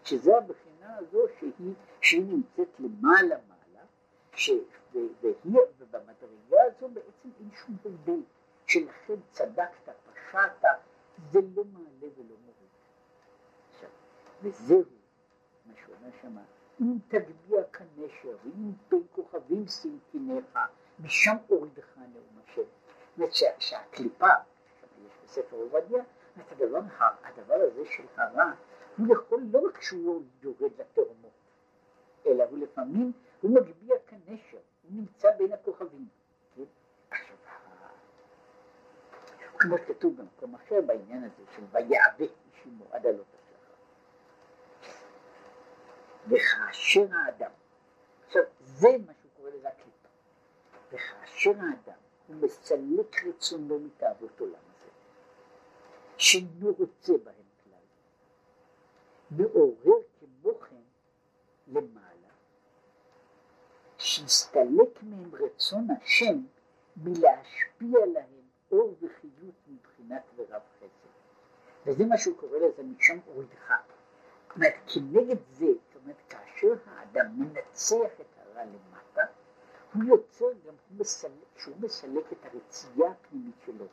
[0.04, 3.86] שזה הבחינה הזו שהיא, שהיא נמצאת למעלה מעלה,
[4.34, 4.52] ש,
[4.94, 8.22] והיא, ובמדרגה הזו בעצם אין שום הבדל,
[8.66, 10.64] שלכן צדקת, פשעת,
[11.32, 12.70] זה לא מעלה ולא מוריד.
[13.74, 13.90] עכשיו,
[14.42, 14.84] וזהו
[15.66, 16.42] מה שאומר שמה,
[16.82, 20.60] אם תגביה כנשר, ואם בין כוכבים סמכינך,
[21.00, 22.62] משם אורידך נאום השם.
[22.62, 24.28] זאת אומרת שהקליפה,
[25.06, 26.04] יש בספר עובדיה,
[26.38, 26.80] את הדבר,
[27.24, 28.52] הדבר הזה של הרע,
[28.98, 31.32] הוא יכול לא רק שהוא יורד לתהומות,
[32.26, 33.12] אלא הוא לפעמים,
[33.42, 36.08] הוא מגביה כנשר, הוא נמצא בין הכוכבים.
[36.56, 36.64] כן?
[39.60, 43.37] כמו שכתוב במקום אחר בעניין הזה של ויעבק אישימו עד השחר.
[46.30, 47.52] וכאשר האדם,
[48.28, 50.08] עכשיו זה מה שהוא קורא לזה הקליפה,
[50.92, 54.92] וכאשר האדם הוא מסלק רצונו מתאוות עולם הזה,
[56.18, 57.86] שאינו רוצה בהם כלל,
[59.32, 60.76] מעורר כמו כן
[61.68, 62.28] למעלה,
[63.98, 66.42] שיסתלק מהם רצון השם
[66.98, 71.08] מלהשפיע להם אור וחיות מבחינת ורב חסד.
[71.86, 73.74] וזה מה שהוא קורא לזה משם הורידך.
[74.48, 75.66] זאת אומרת, כנגד זה,
[76.08, 79.22] אומרת, כאשר האדם מנצח את הרע למטה,
[79.94, 83.86] הוא יוצר גם, הוא מסלק, שהוא מסלק את הרצייה הפנימית שלו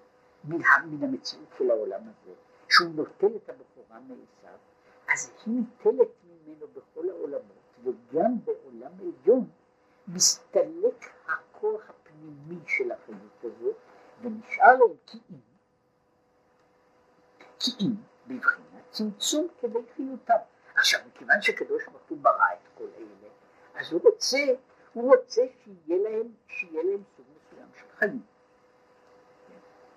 [0.44, 0.60] מן,
[1.02, 2.32] המציאות של העולם הזה,
[2.68, 4.58] שהוא נוטל את הבכורה מעשיו,
[5.08, 9.48] אז היא ניטלת ממנו בכל העולמות, וגם בעולם עליון
[10.08, 13.70] מסתלק הכוח הפנימי של החיות הזו,
[14.22, 14.96] ונשאר להם
[17.58, 17.94] כי אם,
[18.26, 20.53] בבחינת צמצום כדי חיותם.
[20.84, 23.28] עכשיו, מכיוון שקדוש ברוך הוא ברא את כל אלה,
[23.74, 24.38] אז הוא רוצה,
[24.92, 28.22] הוא רוצה שיהיה להם, שיהיה להם סוג מסוים של חיים.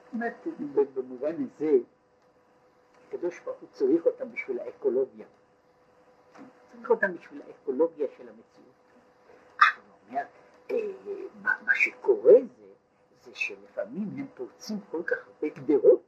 [0.04, 0.48] זאת אומרת,
[0.94, 1.78] במובן הזה,
[3.08, 5.26] הקדוש ברוך הוא צריך אותם בשביל האקולוגיה.
[6.72, 8.76] צריך אותם בשביל האקולוגיה של המציאות.
[9.60, 10.24] אבל הוא אומר,
[10.72, 12.74] אה, מה, שקורה זה,
[13.24, 16.02] זה שלפעמים הם פורצים כל כך הרבה גדרות,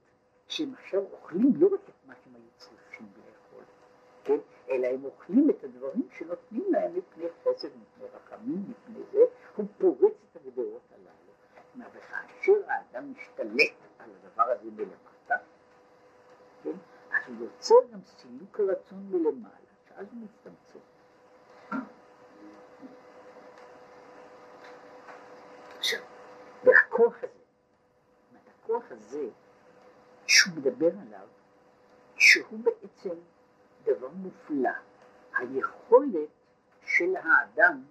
[0.48, 3.64] שהם עכשיו אוכלים לא רק את מה היו צריכים לאכול,
[4.24, 4.38] כן?
[4.70, 9.20] אלא הם אוכלים את הדברים שנותנים להם מפני חסד, מפני רחמים, מפני זה,
[9.56, 11.90] הוא פורץ את הגדרות הללו.
[11.94, 15.36] וכאשר האדם משתלט על הדבר הזה מלמטה,
[16.64, 16.70] כן?
[17.12, 19.56] אז הוא יוצר גם סילוק הרצון מלמעלה,
[19.90, 20.80] שאז הוא מצטמצם.
[25.78, 26.02] עכשיו,
[26.64, 27.40] והכוח הזה,
[28.64, 29.30] הכוח הזה
[30.28, 31.28] שהוא מדבר עליו,
[32.16, 33.16] שהוא בעצם
[33.84, 34.70] דבר מופלא,
[35.38, 36.30] היכולת
[36.86, 37.84] של האדם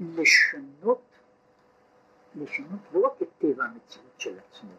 [0.00, 1.02] לשנות,
[2.34, 4.72] לשנות לא רק את טבע המציאות של עצמו,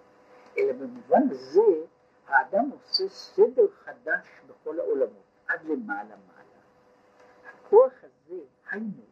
[0.58, 1.86] אלא במובן הזה
[2.28, 6.62] האדם עושה סדר חדש בכל העולמות, עד למעלה מעלה.
[7.46, 8.40] הכוח הזה,
[8.72, 9.04] היינו,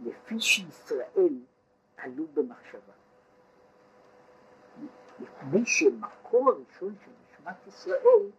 [0.00, 1.38] לפי שישראל
[1.96, 2.92] עלו במחשבה.
[5.20, 8.30] מפני שמקור הראשון של נשמת ישראל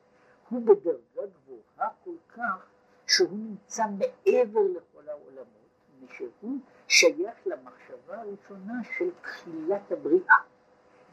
[0.49, 2.67] הוא בדרגה גבוהה כל כך
[3.07, 5.69] שהוא נמצא מעבר לכל העולמות,
[6.03, 10.35] ושהוא שייך למחשבה הראשונה של תחילת הבריאה.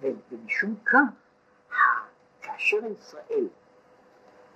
[0.02, 0.98] ומשום כך,
[2.42, 3.48] כאשר ישראל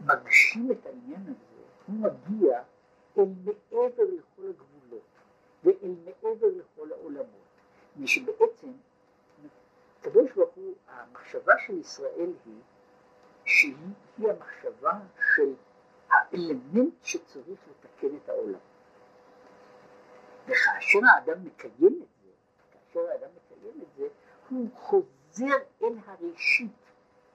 [0.01, 2.63] מגשים את העניין הזה, הוא מגיע
[3.19, 5.09] אל מעבר לכל הגבולות
[5.65, 7.47] ואל מעבר לכל העולמות,
[7.97, 8.73] משבעצם
[10.01, 12.61] הקדוש ברוך הוא, המחשבה של ישראל היא
[13.47, 13.75] שהיא
[14.19, 14.93] המחשבה
[15.37, 15.55] של
[16.11, 18.59] האלמנט שצריך לתקן את העולם.
[20.45, 22.31] וכאשר האדם מקיים את זה,
[22.73, 24.09] כאשר האדם מקיים את זה,
[24.51, 26.71] הוא חוזר אל הראשית,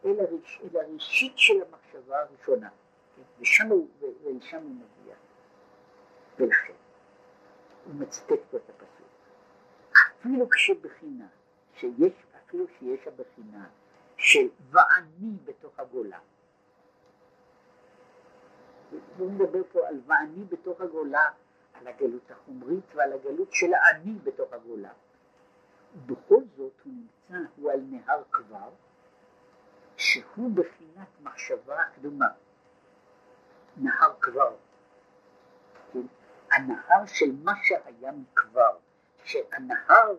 [0.06, 2.70] אל, הראש, אל הראשית של המחשבה הראשונה,
[3.40, 5.16] ושם הוא, ולשם הוא מגיע.
[6.40, 6.74] ולכן,
[7.86, 9.08] הוא מצטט פה את הפסוק.
[10.20, 11.28] אפילו כשבחינה
[11.76, 13.70] שיש אפילו שיש הבחינה
[14.22, 16.20] של ואני בתוך הגולה.
[19.18, 21.26] הוא מדבר פה על ואני בתוך הגולה,
[21.74, 24.92] על הגלות החומרית ועל הגלות של האני בתוך הגולה.
[25.96, 28.70] ובכל זאת הוא נמצא, הוא על נהר כבר,
[29.98, 32.30] שהוא בחינת מחשבה קדומה.
[33.78, 34.56] נהר כבר.
[35.94, 36.06] כן?
[36.52, 38.78] הנהר של מה שהיה מכבר,
[39.24, 40.16] שהנהר,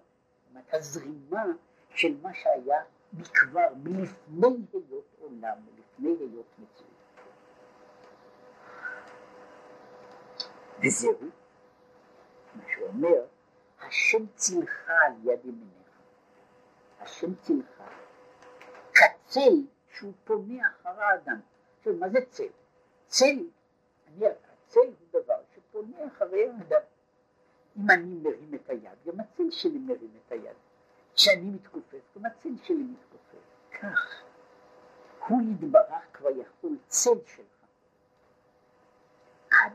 [0.72, 1.44] הזרימה
[1.90, 2.82] של מה שהיה
[3.12, 6.92] מכבר, מלפני היות עולם, מלפני היות מציאות.
[10.82, 11.18] וזהו
[12.54, 13.26] מה שאומר,
[13.80, 15.72] השם צילך על יד ימיניך.
[17.00, 17.82] השם צילך.
[18.94, 21.40] כצל שהוא פונה אחר האדם.
[21.78, 22.48] עכשיו, מה זה צל?
[23.06, 23.46] צל,
[24.08, 26.82] אני, הצל הוא דבר שפונה אחרי האדם.
[27.76, 30.56] אם אני מרים את היד, גם הצל שלי מרים את היד.
[31.14, 33.38] כשאני מתכופף, גם הצל שלי מתכופף.
[33.80, 34.22] כך,
[35.28, 37.46] הוא יתברך כבר יכול צל שלך.
[39.50, 39.72] עד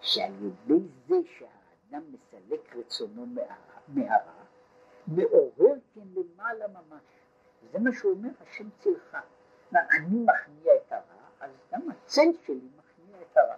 [0.00, 3.26] שעל ידי זה שהאדם מסלק רצונו
[3.88, 4.44] מהרע,
[5.06, 7.02] מעורר כן למעלה ממש.
[7.72, 9.16] זה מה שאומר השם צלך.
[9.72, 13.56] אני מכניע את הרע, אז גם הצל שלי מכניע את הרע.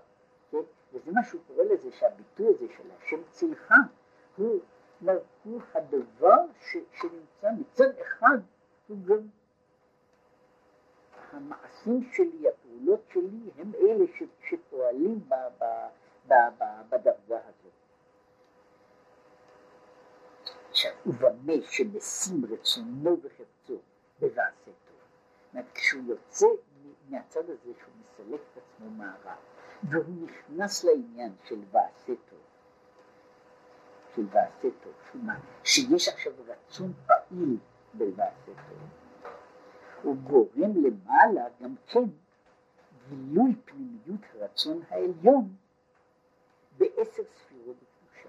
[0.51, 0.59] כן?
[0.93, 3.73] וזה מה שהוא קורא לזה, שהביטוי הזה של השם צלך
[4.37, 4.61] הוא
[5.01, 8.39] אומרת, הוא הדבר ש, שנמצא מצד אחד,
[8.89, 9.29] הוא גם
[11.33, 15.65] המעשים שלי, הפעולות שלי, הם אלה ש, שפועלים ב, ב,
[16.29, 17.73] ב, ב, בדרגה הזאת.
[20.71, 23.79] עכשיו, ובמה שמשים רצונו וחפצו
[24.21, 24.97] בבעשה טוב.
[25.55, 26.47] זאת כשהוא יוצא
[27.09, 29.35] מהצד הזה שהוא מסלק את עצמו מהרע,
[29.83, 32.30] והוא נכנס לעניין של ועשה טוב,
[34.17, 37.57] של ועשה טוב, שמה, שיש עכשיו רצון פעיל
[37.95, 38.79] בוועשה טוב,
[40.03, 42.05] הוא גורם למעלה גם כן
[43.09, 45.49] גילוי פנימיות הרצון העליון
[46.79, 48.29] בעשר ספירות בקדושה.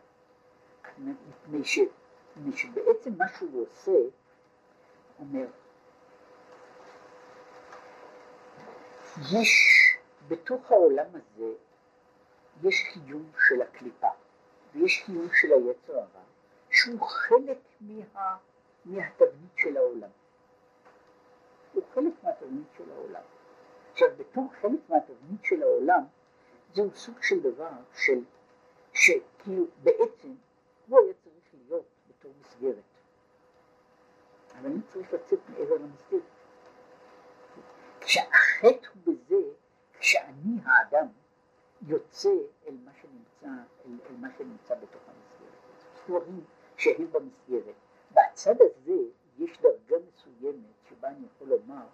[0.98, 1.80] מפני, ש,
[2.56, 3.92] שבעצם מה שהוא עושה,
[5.20, 5.48] אומר,
[9.18, 9.52] יש
[10.28, 11.54] בתוך העולם הזה,
[12.64, 14.08] יש קיום של הקליפה,
[14.74, 16.24] ויש קיום של היצר הרע,
[16.70, 18.38] שהוא חלק מה,
[18.86, 20.10] מהתבנית של העולם.
[21.74, 23.22] הוא חלק מהתבנית של העולם.
[23.92, 26.04] עכשיו, בתור חלק מהתבנית של העולם,
[26.74, 28.20] זהו סוג של דבר של,
[28.94, 30.34] שכאילו בעצם
[30.88, 32.84] הוא היה צריך להיות בתור מסגרת.
[34.52, 36.22] אבל אני צריך לצאת מעבר למסגרת.
[38.00, 39.36] כשהחטא הוא בזה,
[40.00, 41.08] כשאני האדם
[41.88, 42.30] יוצא
[42.68, 43.50] אל מה שנמצא, אל,
[43.86, 45.52] אל מה שנמצא בתוך המסגרת.
[46.08, 46.44] דברים
[46.78, 47.76] שהם במסגרת.
[48.12, 49.02] בצד הזה
[49.38, 51.86] יש דרגה מסוימת שבה אני יכול לומר,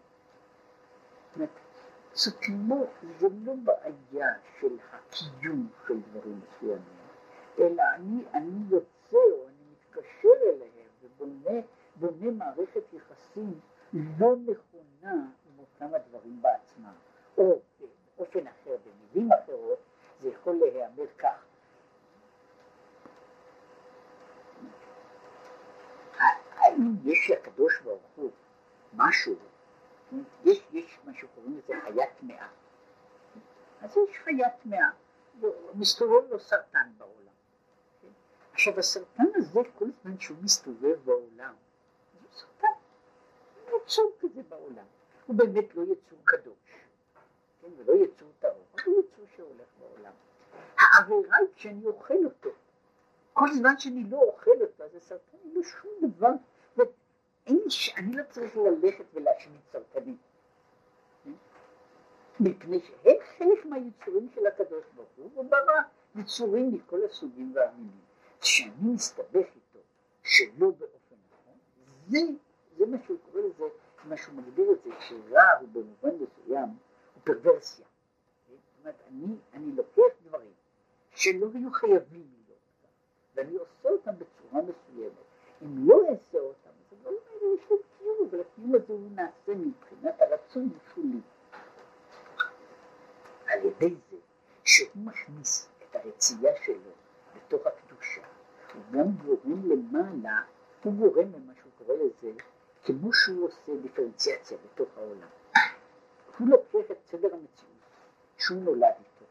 [2.14, 2.36] זאת
[2.70, 2.76] לא,
[3.20, 6.98] זה לא בעיה של הקיום של דברים מסוימים,
[7.60, 11.62] אלא אני, אני יוצא או אני מתקשר אליהם ובונה
[11.96, 13.60] בונה מערכת יחסים
[13.94, 16.94] לא נכונה עם אותם הדברים בעצמם,
[17.38, 17.60] או
[18.18, 19.80] באופן אחר, במילים אחרות,
[20.28, 21.46] זה יכול להיאמר כך.
[26.56, 28.32] האם יש לקדוש ברוך הוא
[28.94, 29.36] משהו
[30.46, 32.48] יש, יש מה שקוראים לזה חיה טמאה.
[33.82, 34.90] אז יש חיה טמאה,
[35.74, 37.34] מסתובב לו סרטן בעולם.
[38.54, 41.54] עכשיו הסרטן הזה, כל זמן שהוא מסתובב בעולם,
[42.14, 42.68] הוא סרטן,
[43.72, 44.86] הוא יצור כזה בעולם.
[45.28, 46.87] הוא באמת לא יצור קדוש,
[47.76, 47.84] כן?
[47.84, 48.54] ולא יצור טהור,
[48.86, 50.14] הוא יצור שהולך בעולם.
[50.80, 52.50] העבירה היא כשאני אוכל אותו.
[53.34, 56.32] כל זמן שאני לא אוכל אותו, אז הסרטן אין לו שום דבר.
[57.48, 57.64] אין,
[57.98, 60.18] אני לא צריך ללכת ולהשמיד סרטנים.
[62.40, 65.82] מפני שהם חלק מהיצורים של הקדוש ברוך הוא, הוא ברא
[66.16, 68.02] יצורים מכל הסוגים והמינים.
[68.42, 69.80] כשאני מסתבך איתו
[70.24, 71.54] שלא באופן נכון,
[72.08, 72.20] זה,
[72.78, 73.64] זה מה שהוא קורא לזה,
[74.04, 76.70] מה שהוא מגדיר את זה, שרע הוא במובן מסוים,
[77.28, 77.86] פרוורסיה.
[78.50, 80.52] זאת אומרת, אני, אני לוקח דברים
[81.12, 82.90] שלא היו חייבים להיות כאן,
[83.36, 85.14] ואני עושה אותם בצורה מסוימת.
[85.62, 89.52] אם לא אעשה אותם, אז הדברים האלה יש להם קיום, אבל הקיום הזה הוא נעשה
[89.56, 91.22] מבחינת הרצון השולי.
[93.46, 94.18] על ידי זה
[94.64, 96.92] שהוא מכניס את הרצייה שלו
[97.36, 98.22] לתוך הקדושה,
[98.74, 100.42] הוא גם גורם למעלה,
[100.84, 102.32] הוא גורם למה שהוא קורא לזה,
[102.84, 105.28] כמו שהוא עושה דיפרנציאציה בתוך העולם.
[106.40, 107.82] הוא לוקח את סדר המציאות
[108.38, 109.26] שהוא נולד איתו,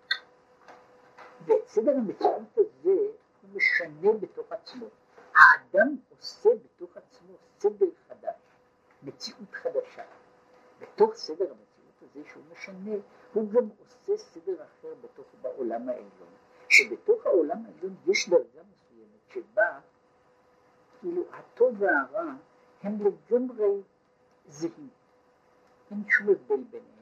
[1.47, 2.97] ואת סדר המציאות הזה
[3.43, 4.87] הוא משנה בתוך עצמו.
[5.35, 8.35] האדם עושה בתוך עצמו סדר חדש,
[9.03, 10.05] מציאות חדשה.
[10.79, 12.97] בתוך סדר המציאות הזה שהוא משנה,
[13.33, 16.33] הוא גם עושה סדר אחר בתוך בעולם העליון,
[16.69, 19.81] שבתוך העולם העליון יש דרגה מסוימת שבה
[21.01, 22.33] כאילו הטוב והרע
[22.83, 23.83] הם לגמרי
[24.47, 24.89] זהים,
[25.91, 26.96] אין שום הבדל ביניהם.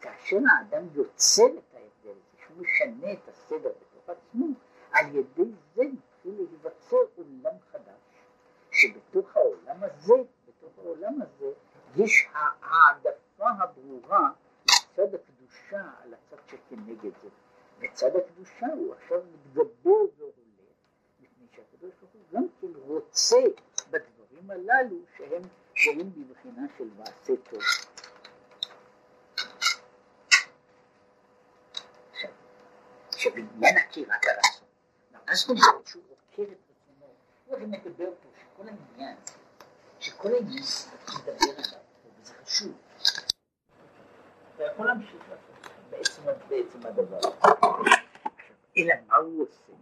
[0.00, 4.46] כאשר האדם יוצר את ההבדל הזה, שהוא משנה את הסדר בתוך עצמו,
[4.92, 8.04] על ידי זה מתחיל להיווצר עולם חדש,
[8.70, 10.14] שבתוך העולם הזה,
[10.48, 11.50] בתוך העולם הזה,
[11.96, 14.30] יש העדפה הברורה
[14.64, 17.28] לצד הקדושה על הצד שכנגד זה.
[17.78, 20.34] וצד הקדושה הוא עכשיו מתגבר והולך,
[21.20, 23.36] מפני שהקדוש ברוך הוא גם כן רוצה
[23.90, 25.42] בדברים הללו שהם,
[25.74, 27.60] שהם בבחינה של מעשה טוב.
[33.26, 34.68] עכשיו, בעניין עקירת הרצון,
[35.26, 37.06] מה זאת אומרת שהוא עוקר את רצונו?
[37.46, 39.16] הוא הרי מדבר פה שכל העניין,
[40.00, 40.62] שכל העניין
[41.14, 41.80] מדבר עליו,
[42.20, 42.72] וזה חשוב.
[44.54, 47.18] אתה יכול להמשיך לעשות בעצם, הדבר.
[48.76, 49.72] אלא מה הוא עושה?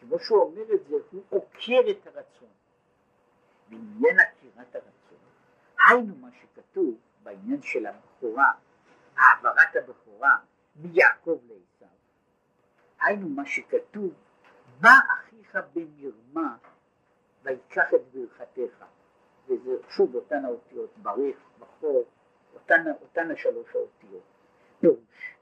[0.00, 2.48] כמו שהוא אומר את זה, הוא עוקר את הרצון.
[3.68, 5.18] בעניין עקירת הרצון,
[5.88, 8.52] היינו מה שכתוב בעניין של הבכורה,
[9.16, 10.36] העברת הבכורה
[10.76, 11.73] מיעקב לעשו.
[13.04, 14.12] היינו מה שכתוב,
[14.80, 16.56] בא אחיך במרמה
[17.42, 18.84] ויקח את ברכתך.
[19.46, 22.04] וזה שוב אותן האותיות, ברך, בכור,
[22.54, 24.22] אותן, אותן השלוש האותיות.
[24.80, 25.36] פירוש,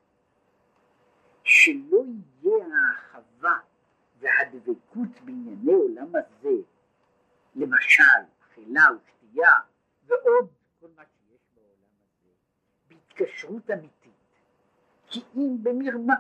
[1.44, 2.02] שלא
[2.42, 3.58] יהיה האחווה
[4.18, 6.56] והדבקות בענייני עולם הזה
[7.54, 8.02] למשל
[8.42, 9.52] אכילה ושתייה
[10.06, 10.48] ועוד
[10.80, 12.30] כל מה שיש בעולם הזה,
[12.88, 14.12] בהתקשרות אמיתית,
[15.06, 16.14] כי אם במרמה.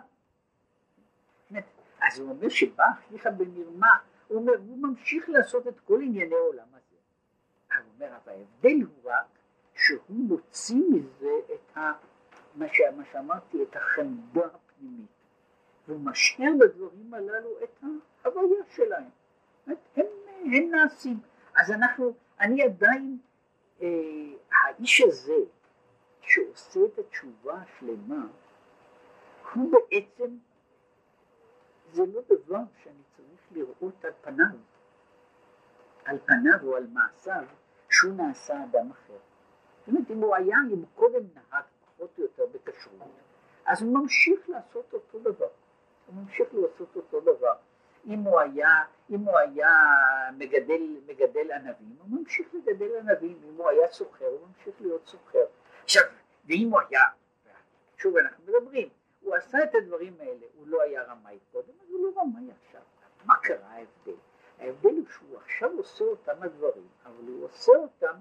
[2.06, 3.98] אז הוא אומר שבא אחיך במרמה,
[4.28, 6.96] הוא אומר, הוא ממשיך לעשות את כל ענייני העולם הזה.
[7.68, 9.26] הוא אומר, אבל ההבדל הוא רק
[9.74, 11.92] שהוא מוציא מזה את ה...
[12.54, 12.80] מה, ש...
[12.96, 15.06] מה שאמרתי, את החמדה הפנימית,
[15.88, 17.84] והוא משאיר בדברים הללו את
[18.24, 19.08] ההוויה שלהם.
[19.66, 19.74] הם,
[20.44, 21.18] הם נעשים.
[21.56, 23.18] אז אנחנו, אני עדיין,
[23.82, 23.88] אה,
[24.52, 25.36] האיש הזה
[26.20, 28.26] שעושה את התשובה השלמה,
[29.54, 30.36] הוא בעצם,
[31.92, 34.56] זה לא דבר שאני צריך לראות על פניו,
[36.04, 37.44] על פניו או על מעשיו,
[37.90, 39.18] שהוא נעשה אדם אחר.
[39.78, 43.08] זאת אומרת, אם הוא היה, אם קודם נהג פחות או יותר בכשרות,
[43.66, 45.48] אז הוא ממשיך לעשות אותו דבר.
[46.06, 47.54] הוא ממשיך לעשות אותו דבר.
[48.06, 48.68] אם הוא היה,
[49.10, 49.70] אם הוא היה
[50.38, 55.44] מגדל, מגדל ענבים, הוא ממשיך לגדל ענבים, אם הוא היה סוחר, הוא ממשיך להיות סוחר.
[55.84, 56.02] עכשיו,
[56.44, 57.00] ואם הוא היה,
[57.96, 58.88] שוב אנחנו מדברים,
[59.22, 62.80] הוא עשה את הדברים האלה, הוא לא היה רמאי קודם, אז הוא לא רמאי עכשיו.
[63.24, 64.20] מה קרה ההבדל?
[64.58, 68.14] ההבדל הוא שהוא עכשיו עושה אותם הדברים, אבל הוא עושה אותם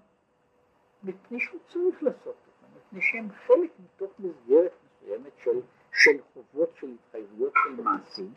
[1.04, 5.62] מפני שהוא צריך לעשות אותם, מפני שהם חלק מתוך מסגרת מסוימת של,
[5.94, 8.34] של חובות, של התחייבויות, של מעשים.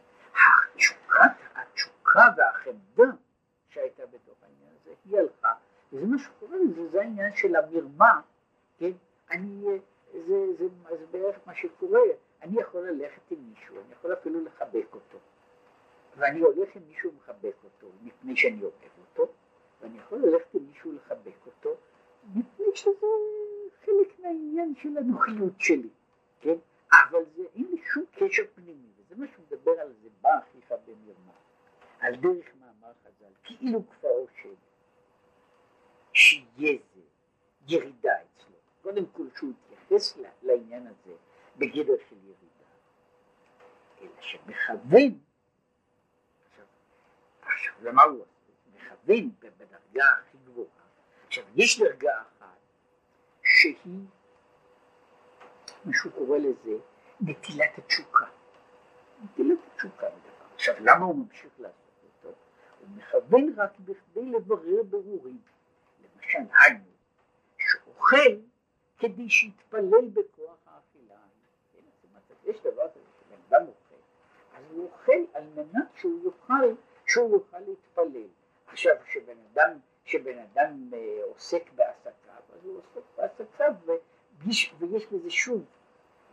[0.75, 3.17] התשוקה, התשוקה והחמדה
[3.69, 5.53] שהייתה בתוך העניין הזה, היא הלכה,
[5.93, 8.21] וזה מה שקורה לזה, זה העניין של המרמה,
[8.79, 8.91] כן,
[9.31, 9.65] אני,
[10.27, 10.65] זה, זה,
[10.99, 12.01] זה בערך מה שקורה,
[12.45, 15.18] אני יכול ללכת עם מישהו, אני יכול אפילו לחבק אותו,
[16.16, 19.32] ואני הולך עם מישהו ומחבק אותו, מפני שאני אוהב אותו,
[19.80, 21.76] ואני יכול ללכת עם מישהו לחבק אותו,
[22.34, 23.07] מפני שזה
[23.84, 25.88] חלק מהעניין של הנוחיות שלי,
[26.40, 26.55] כן?
[26.92, 30.74] אבל זה אין לי שום קשר פנימי, וזה מה שהוא מדבר על זה, בא אחיך
[30.86, 31.32] במרמה,
[32.01, 34.55] על דרך מאמר חז"ל, כאילו כפרו של,
[36.12, 37.01] שיהיה זה
[37.68, 41.14] ירידה אצלו, קודם כל שהוא יתייחס לעניין הזה
[41.57, 42.69] בגדר של ירידה,
[44.01, 45.19] אלא שמכוון,
[47.43, 48.31] עכשיו, למה הוא עושה?
[48.75, 50.69] מכוון בדרגה הכי גבוהה,
[51.27, 52.59] עכשיו יש דרגה אחת
[53.43, 54.05] שהיא
[55.85, 56.77] מה שהוא קורא לזה
[57.21, 58.27] נטילת התשוקה.
[59.25, 60.45] נטילת התשוקה בדבר.
[60.55, 62.37] עכשיו, למה הוא ממשיך לעשות אותו?
[62.81, 65.39] הוא מכוון רק בכדי לברר ברורים.
[66.01, 66.85] למשל, היינו,
[67.59, 68.37] שאוכל
[68.99, 71.15] כדי שיתפלל בכוח האכילה.
[71.73, 73.95] כן, זאת אומרת, יש דבר כזה שבן אדם אוכל,
[74.57, 76.74] אז הוא אוכל על מנת שהוא יוכל,
[77.07, 78.28] שהוא יוכל להתפלל.
[78.66, 85.30] עכשיו, כשבן אדם, כשבן אדם אה, עוסק בעסקיו, אז הוא עוסק בעסקיו ויש, ויש בזה
[85.30, 85.64] שוב,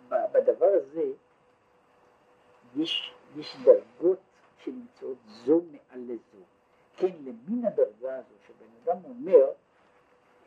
[0.10, 1.12] בדבר הזה
[2.76, 4.20] יש, יש דרגות
[4.58, 6.44] שנמצאות זו מעל לזו.
[6.98, 9.52] כן, למין הדרגה הזו שבן אדם אומר,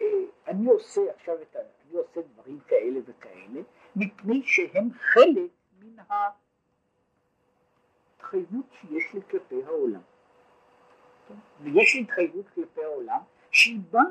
[0.01, 0.07] אה,
[0.47, 1.59] אני עושה עכשיו את ה...
[1.59, 3.61] אני עושה דברים כאלה וכאלה,
[3.97, 6.03] מפני שהם חלק מן
[8.19, 10.01] ההתחייבות שיש לי כלפי העולם.
[11.61, 13.21] ויש לי התחייבות כלפי העולם
[13.51, 14.03] שהיא באה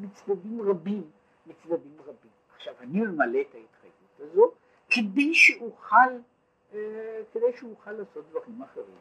[0.00, 1.10] מצדדים רבים,
[1.46, 2.30] מצדדים רבים.
[2.56, 4.52] עכשיו אני ממלא את ההתחייבות הזו
[4.90, 5.96] כדי שאוכל,
[6.72, 8.98] אה, כדי שאוכל לעשות דברים אחרים.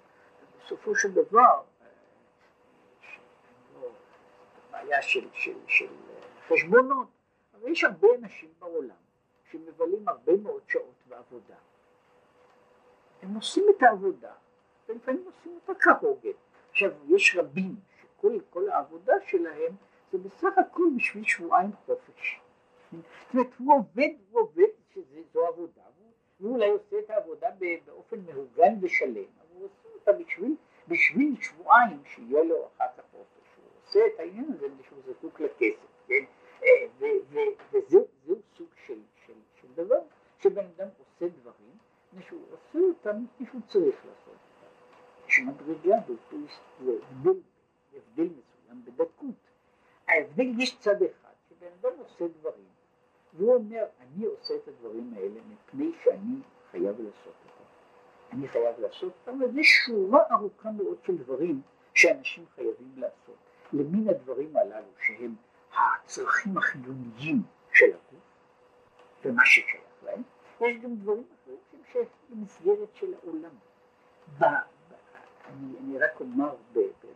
[0.66, 1.88] בסופו של דבר, אה,
[3.74, 3.88] לא,
[4.72, 5.88] בעיה של, של, של
[6.48, 7.08] חשבונות,
[7.54, 9.09] אבל יש הרבה אנשים בעולם
[9.52, 11.56] שמבלים הרבה מאוד שעות בעבודה.
[13.22, 14.34] הם עושים את העבודה,
[14.90, 16.30] ולפעמים עושים אותה כהוגן.
[16.70, 19.76] עכשיו, יש רבים שכל העבודה שלהם
[20.12, 22.42] זה בסך הכל בשביל שבועיים חופש.
[22.92, 23.02] זאת
[23.34, 25.82] אומרת, הוא עובד, הוא עובד, שזו עבודה,
[26.40, 27.48] והוא אולי עושה את העבודה
[27.86, 30.56] באופן מאורגן ושלם, אבל הוא עושה אותה בשביל,
[30.88, 33.56] בשביל שבועיים שיהיה לו אחר כך חופש.
[33.58, 36.24] הוא עושה את העניין הזה שהוא זקוק לכסף, כן?
[36.64, 36.86] אה,
[37.72, 38.06] וזהו
[38.58, 39.00] סוג של
[39.84, 40.00] דבר,
[40.40, 41.78] שבן אדם עושה דברים,
[42.14, 44.74] ושהוא עושה אותם מפני שהוא צריך לעשות אותם.
[45.28, 46.14] יש מדרגה, זה
[46.80, 47.40] הבדל,
[47.94, 49.36] הבדל מסוים בדקות.
[50.08, 52.70] ההבדל יש צד אחד, שבן אדם עושה דברים,
[53.34, 56.36] והוא אומר, אני עושה את הדברים האלה מפני שאני
[56.72, 57.64] חייב לעשות אותם.
[58.32, 61.62] אני חייב לעשות אותם, ויש שורה ארוכה מאוד של דברים
[61.94, 63.36] שאנשים חייבים לעשות.
[63.74, 65.36] למין הדברים הללו שהם
[65.74, 67.42] הצרכים החיוניים
[67.74, 68.29] של הגוף
[69.26, 70.22] ומה ששייך להם,
[70.62, 73.56] יש גם דברים אחרים שהם שייכים למסגרת של העולם.
[74.38, 74.94] ב, ב,
[75.46, 76.56] אני, אני רק אומר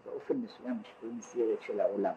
[0.06, 2.14] באופן מסוים שקוראים מסגרת של העולם.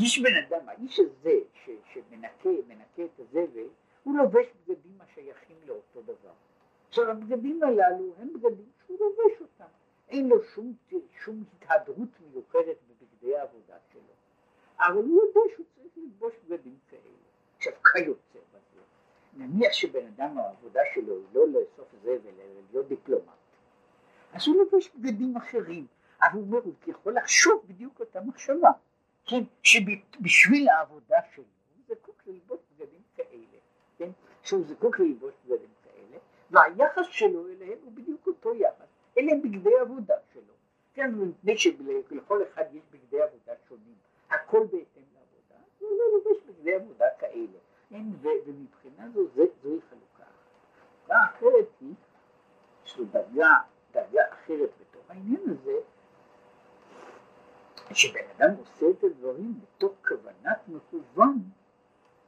[0.00, 3.68] יש בן אדם, האיש הזה ש, שמנקה, מנקה את הזבל,
[4.02, 6.32] הוא לובש בגדים השייכים לאותו דבר.
[6.88, 9.70] עכשיו הבגדים הללו הם בגדים שהוא לובש אותם,
[10.08, 10.74] אין לו שום,
[11.24, 13.34] שום התהדרות מיוחדת בבגדי
[14.80, 17.00] אבל הוא יודע שהוא צריך ללבוש בגדים כאלה.
[17.56, 18.31] עכשיו כיוצא
[19.36, 23.24] נניח שבן אדם העבודה שלו היא לא לאסוף זבל אלא להיות דיפלומט,
[24.32, 25.86] אז הוא לובש בגדים אחרים,
[26.22, 28.70] אבל הוא אומר, הוא יכול לחשוב בדיוק אותה מחשבה,
[29.26, 33.58] כן, שבשביל העבודה שלו הוא זקוק ללבוש בגדים כאלה,
[33.98, 34.10] כן,
[34.42, 36.18] שהוא זקוק ללבוש בגדים כאלה,
[36.50, 38.86] והיחס שלו אליהם הוא בדיוק אותו יחס,
[39.18, 40.52] אלה הם בגדי עבודה שלו,
[40.94, 43.94] כן, מפני שלכל אחד יש בגדי עבודה שונים,
[44.30, 47.58] הכל בהתאם לעבודה, הוא לא לובש בגדי עבודה כאלה,
[47.90, 48.02] כן,
[49.14, 50.30] זו, זוהי חלוקה.
[50.80, 51.94] חלוקה אחרת היא,
[52.86, 53.58] יש לו דרגה,
[53.92, 55.78] דרגה אחרת בתוך העניין הזה,
[57.94, 61.38] שבן אדם עושה את הדברים בתוך כוונת מכוון,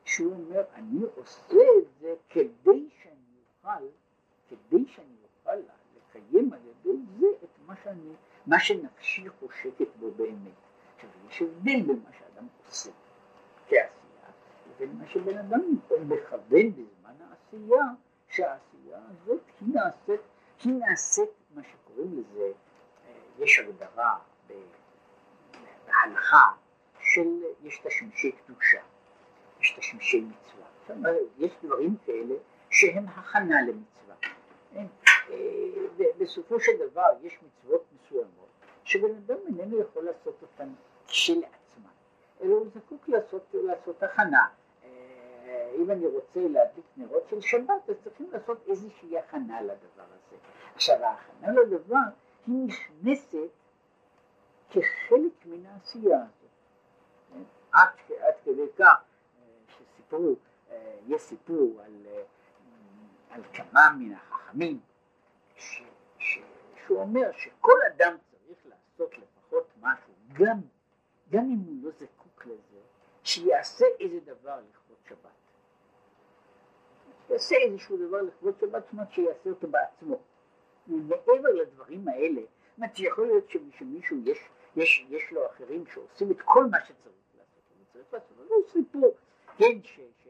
[0.05, 3.85] שהוא אומר, אני עושה את זה כדי שאני אוכל,
[4.49, 5.57] כדי שאני אוכל
[5.97, 8.13] לקיים על ידי זה את מה שאני,
[8.47, 10.53] מה שנפשי חושקת בו באמת.
[10.97, 12.91] עכשיו, יש הבדל בין מה שאדם עושה
[13.69, 17.85] כעשייה, לבין מה שבן אדם מכוון בזמן העשייה,
[18.29, 20.21] שהעשייה הזאת היא נעשית,
[20.65, 22.53] היא נעשית מה שקוראים לזה,
[23.39, 24.19] יש הגדרה
[25.87, 26.53] בהלכה
[27.01, 28.81] של, יש תשמישי קדושה,
[29.61, 30.67] יש תשמישי מצווה.
[30.81, 32.35] זאת אומרת, יש דברים כאלה
[32.71, 34.15] שהם הכנה למצווה.
[36.19, 38.49] בסופו של דבר יש מצוות מסוימות
[38.85, 40.69] שבן אדם איננו יכול לעשות אותן
[41.07, 41.91] כשלעצמן,
[42.41, 44.49] אלא הוא זקוק לעשות, לעשות הכנה.
[45.85, 50.37] אם אני רוצה להדליק נרות של שבת, אז צריכים לעשות איזושהי הכנה לדבר הזה.
[50.75, 51.97] עכשיו ההכנה לדבר
[52.47, 53.51] היא נכנסת
[54.71, 56.51] כחלק מן העשייה הזאת.
[57.73, 57.89] עד,
[58.21, 59.03] עד כדי כך
[59.69, 60.35] שסיפרו,
[61.07, 62.07] יש סיפור על,
[63.31, 64.81] על כמה מן החכמים,
[65.57, 65.83] ש,
[66.19, 66.39] ש,
[66.87, 70.61] שהוא אומר שכל אדם צריך לעשות לפחות משהו, גם,
[71.31, 72.81] גם אם הוא לא זקוק לזה,
[73.25, 75.34] שיעשה איזה דבר לכבוד שבת.
[77.31, 80.19] יעשה איזשהו דבר לכבוד שבת, אומרת שיעשה אותו בעצמו.
[80.89, 84.39] ומעבר לדברים האלה, זאת אומרת שיכול להיות שמישהו יש,
[84.77, 88.63] יש, יש לו אחרים שעושים את כל מה שצריך לעשות, הוא צריך לעשות, אבל הוא
[88.73, 89.15] סיפור,
[89.59, 90.29] כן, ש, ש,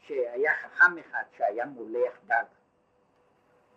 [0.00, 2.44] שהיה חכם אחד שהיה מולח דג,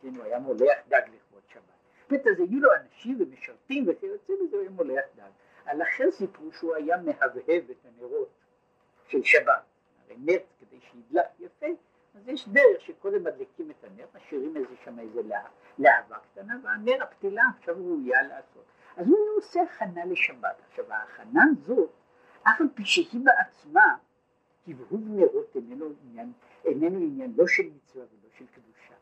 [0.02, 1.64] כן, הוא היה מולח דג לכבוד שבת.
[2.02, 5.30] זאת אומרת, אז היו לו אנשים ומשרתים וכיוצא בזה, הוא היה מולח דג.
[5.66, 8.30] על אחר סיפרו שהוא היה מהבהב את הנרות
[9.08, 9.64] של שבת,
[10.06, 11.66] הרי נר כדי שידלק יפה,
[12.16, 15.22] אז יש דרך שקודם מדליקים את הנר, משאירים איזה שם איזה
[15.80, 18.64] להבה קטנה, והנר הפתילה עכשיו ראויה לעשות.
[18.98, 20.62] אז הוא עושה הכנה לשבת.
[20.70, 21.90] עכשיו ההכנה הזאת,
[22.44, 23.96] אף על פי שהיא בעצמה,
[24.68, 26.32] הבהוב נרות איננו עניין,
[26.66, 28.96] איננו עניין לא של מצווה ולא של קדושה.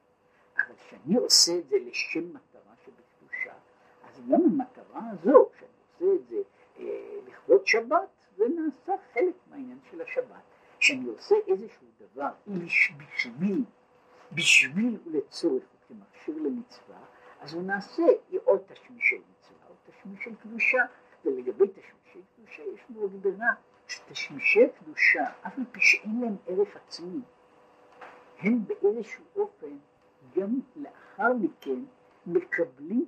[0.57, 3.53] אבל כשאני עושה את זה לשם מטרה שבקדושה,
[4.09, 6.41] אז גם המטרה הזו, כשאני עושה את זה
[6.79, 10.56] אה, לכבוד שבת, זה נעשה חלק מהעניין של השבת.
[10.79, 13.63] כשאני עושה איזשהו דבר בשביל,
[14.31, 16.97] בשביל ולצורך כמכשיר למצווה,
[17.39, 18.03] אז הוא נעשה
[18.43, 20.83] עוד תשמישי מצווה, עוד תשמישי קדושה,
[21.25, 23.53] ולגבי תשמישי קדושה יש לנו הגדרה
[23.87, 27.21] שתשמישי קדושה, אף על פי שאין להם ערך עצמי,
[28.39, 29.77] הם באיזשהו אופן
[30.35, 31.79] גם לאחר מכן
[32.25, 33.05] מקבלים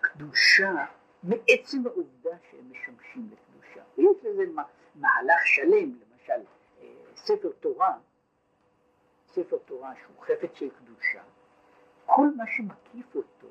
[0.00, 0.84] קדושה
[1.22, 3.82] מעצם העובדה שהם משמשים לקדושה.
[3.98, 4.42] יש לזה
[4.94, 6.44] מהלך שלם, למשל
[7.24, 7.98] ספר תורה,
[9.26, 11.22] ספר תורה שהוא חפץ של קדושה,
[12.06, 13.46] כל מה שמקיף אותו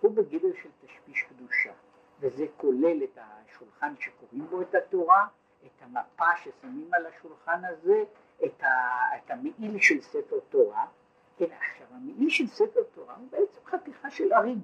[0.00, 1.72] הוא בגדר של תשמיש קדושה,
[2.20, 5.26] וזה כולל את השולחן שקוראים בו את התורה,
[5.66, 8.04] את המפה ששמים על השולחן הזה,
[8.44, 8.68] את, ה,
[9.16, 10.86] את המעיל של ספר תורה,
[11.36, 14.58] כן, עכשיו המעיל של ספר תורה הוא בעצם חתיכה של אריג,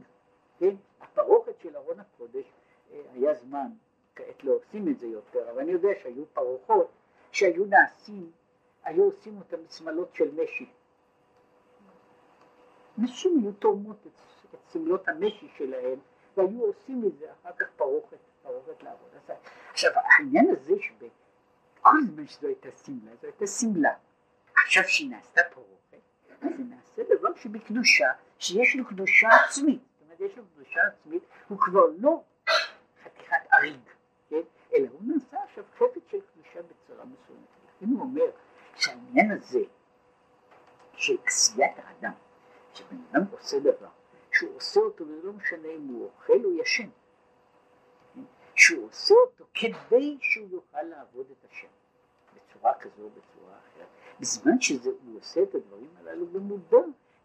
[0.59, 2.53] כן, הפרוכת של ארון הקודש,
[2.91, 3.71] היה זמן,
[4.15, 6.91] כעת לא עושים את זה יותר, אבל אני יודע שהיו פרוחות
[7.33, 8.31] שהיו נעשים,
[8.87, 10.70] היו עושים אותם בשמלות של משי.
[12.99, 14.20] נשים היו תורמות את,
[14.55, 15.99] את סמלות המשי שלהם,
[16.37, 19.09] והיו עושים מזה אחר כך פרוכת, פרוכת לעבוד.
[19.70, 23.95] עכשיו העניין הזה שבכל זמן שזו הייתה שמלה, זו הייתה שמלה.
[24.57, 26.01] עכשיו שהיא נעשתה פרוכת,
[26.43, 29.80] היא נעשה דבר שבקדושה, שיש לו קדושה עצמית.
[29.80, 32.22] זאת אומרת, יש לו קדושה עצמית, הוא כבר לא
[33.05, 33.80] חתיכת אריג,
[34.28, 34.41] כן?
[34.74, 37.49] אלא הוא נעשה עכשיו חפץ של קדושה בצורה מסוימת.
[37.76, 38.30] לכן הוא אומר
[38.77, 39.61] שהעניין הזה
[40.95, 42.12] של עשיית האדם,
[42.74, 43.89] שבן אדם עושה דבר,
[44.33, 46.89] שהוא עושה אותו וזה לא משנה אם הוא אוכל או ישן,
[48.55, 51.68] שהוא עושה אותו כדי שהוא יוכל לעבוד את השם,
[52.35, 53.87] בצורה כזו או בצורה אחרת.
[54.20, 56.79] בזמן שהוא עושה את הדברים הללו במודע,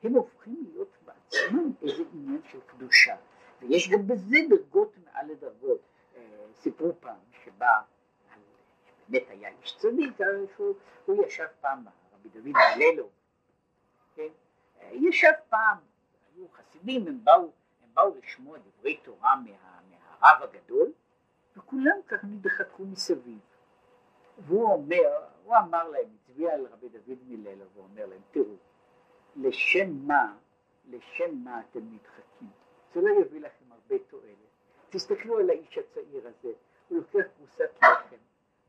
[0.04, 3.16] הם הופכים להיות בעצמם איזה עניין של קדושה.
[3.62, 5.80] ויש גם בזה דרגות מעל לדרגות.
[6.62, 7.82] סיפרו פעם שבא
[9.12, 10.18] באמת היה איש צדיק,
[10.56, 13.10] שהוא הוא ישב פעם, רבי דוד הללו,
[14.16, 14.28] כן?
[14.92, 15.78] ישב פעם,
[16.36, 17.52] היו חסידים, הם באו,
[17.84, 20.92] הם באו לשמוע דברי תורה מה, מהרב הגדול,
[21.58, 23.40] וכולם ככה נדחקו מסביב.
[24.38, 28.56] והוא אומר, הוא אמר להם, הצביע על רבי דוד מללו, והוא אומר להם, תראו,
[29.36, 30.34] לשם מה,
[30.90, 32.50] לשם מה אתם נדחקים?
[32.94, 34.52] זה לא יביא לכם הרבה תועלת.
[34.90, 36.52] תסתכלו על האיש הצעיר הזה,
[36.90, 38.16] הוא לוקח פרוסת לחם,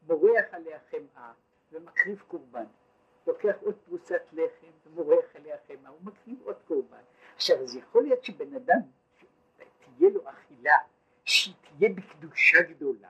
[0.06, 1.32] מורח עליה חמאה
[1.72, 2.64] ומקריב קורבן.
[3.26, 7.02] לוקח עוד פרוסת לחם ומורח עליה חמאה, הוא מקריב עוד קורבן.
[7.36, 8.78] עכשיו, אז יכול להיות שבן אדם,
[9.56, 10.76] תהיה לו אכילה,
[11.24, 13.08] שהיא תהיה בקדושה גדולה?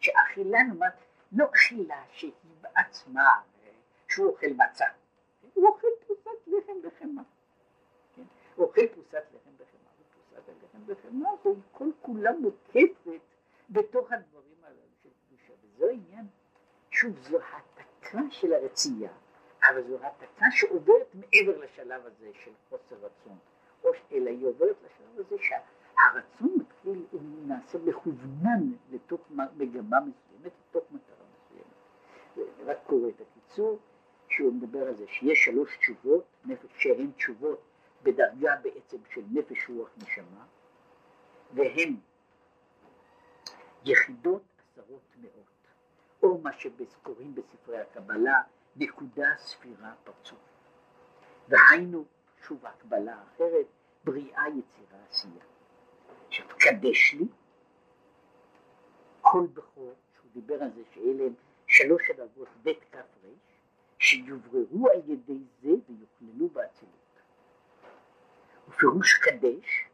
[0.00, 0.86] שאכילה, נאמר,
[1.32, 3.30] לא אכילה שהיא בעצמה,
[4.08, 4.84] שהוא אוכל מצה?
[5.54, 7.24] הוא אוכל פרוסת לחם וחמאה.
[8.16, 8.22] כן?
[8.54, 13.20] הוא אוכל פרוסת לחם וחמאה ופרוסת הלחם וחמאה, והיא כל כולה מוקפת
[13.70, 14.53] בתוך הדברים
[15.74, 16.26] קדושה, וזה העניין,
[16.90, 19.12] שוב, זו העתקה של הרצייה,
[19.70, 23.38] אבל זו העתקה שעוברת מעבר לשלב הזה של חוסר רצון,
[23.84, 30.84] או אלא היא עוברת לשלב הזה שהרצון מתחיל, הוא נעשה מכוונן לתוך מגמה מסוימת, לתוך
[30.90, 32.56] מטרה מסוימת.
[32.66, 33.78] רק קורא את הקיצור,
[34.28, 37.60] שהוא מדבר על זה שיש שלוש תשובות, נפש שהן תשובות
[38.02, 40.44] בדרגה בעצם של נפש רוח נשמה,
[41.54, 41.96] והן
[43.84, 45.33] יחידות עשרות מאות,
[46.24, 48.42] או מה שקוראים בספרי הקבלה
[48.76, 50.38] נקודה ספירה פרצוף.
[51.48, 52.04] והיינו,
[52.46, 53.66] שוב הקבלה אחרת,
[54.04, 55.44] בריאה יצירה עשייה.
[56.26, 57.26] עכשיו קדש לי
[59.20, 61.34] כל בכור, שהוא דיבר על זה שאלה הם
[61.66, 63.28] שלוש הדרגות ב' כ' ר',
[63.98, 67.20] שיובררו על ידי זה ויוכללו באצילות.
[68.68, 69.88] ופירוש קדש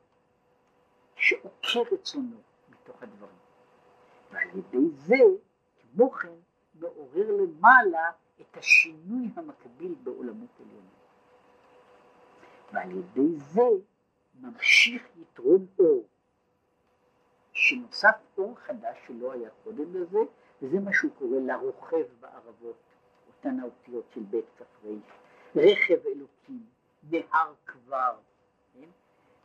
[1.16, 2.36] שעוקר רצונו
[2.68, 3.40] מתוך הדברים.
[4.30, 5.16] ועל ידי זה,
[5.92, 6.34] כמו כן,
[6.74, 8.10] מעורר למעלה
[8.40, 11.00] את השינוי המקביל בעולמות עליונים.
[12.72, 13.68] ועל ידי זה
[14.40, 16.06] ממשיך יתרון אור,
[17.52, 20.18] שנוסף אור חדש שלא היה קודם לזה,
[20.62, 22.76] וזה מה שהוא קורא לרוכב בערבות,
[23.28, 24.88] אותן האותיות של בית כ"ר,
[25.56, 26.66] רכב אלוקים,
[27.10, 28.16] נהר כבר,
[28.72, 28.88] כן?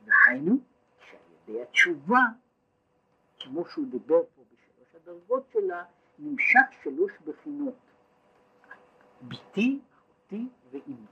[0.06, 0.58] והיינו
[1.00, 1.20] שעל
[1.50, 2.22] ידי התשובה,
[3.40, 5.84] כמו שהוא דיבר פה בשלוש הדרגות שלה,
[6.20, 7.76] נמשך שלוש בחינות,
[9.22, 11.06] ביתי, אחותי ואימי.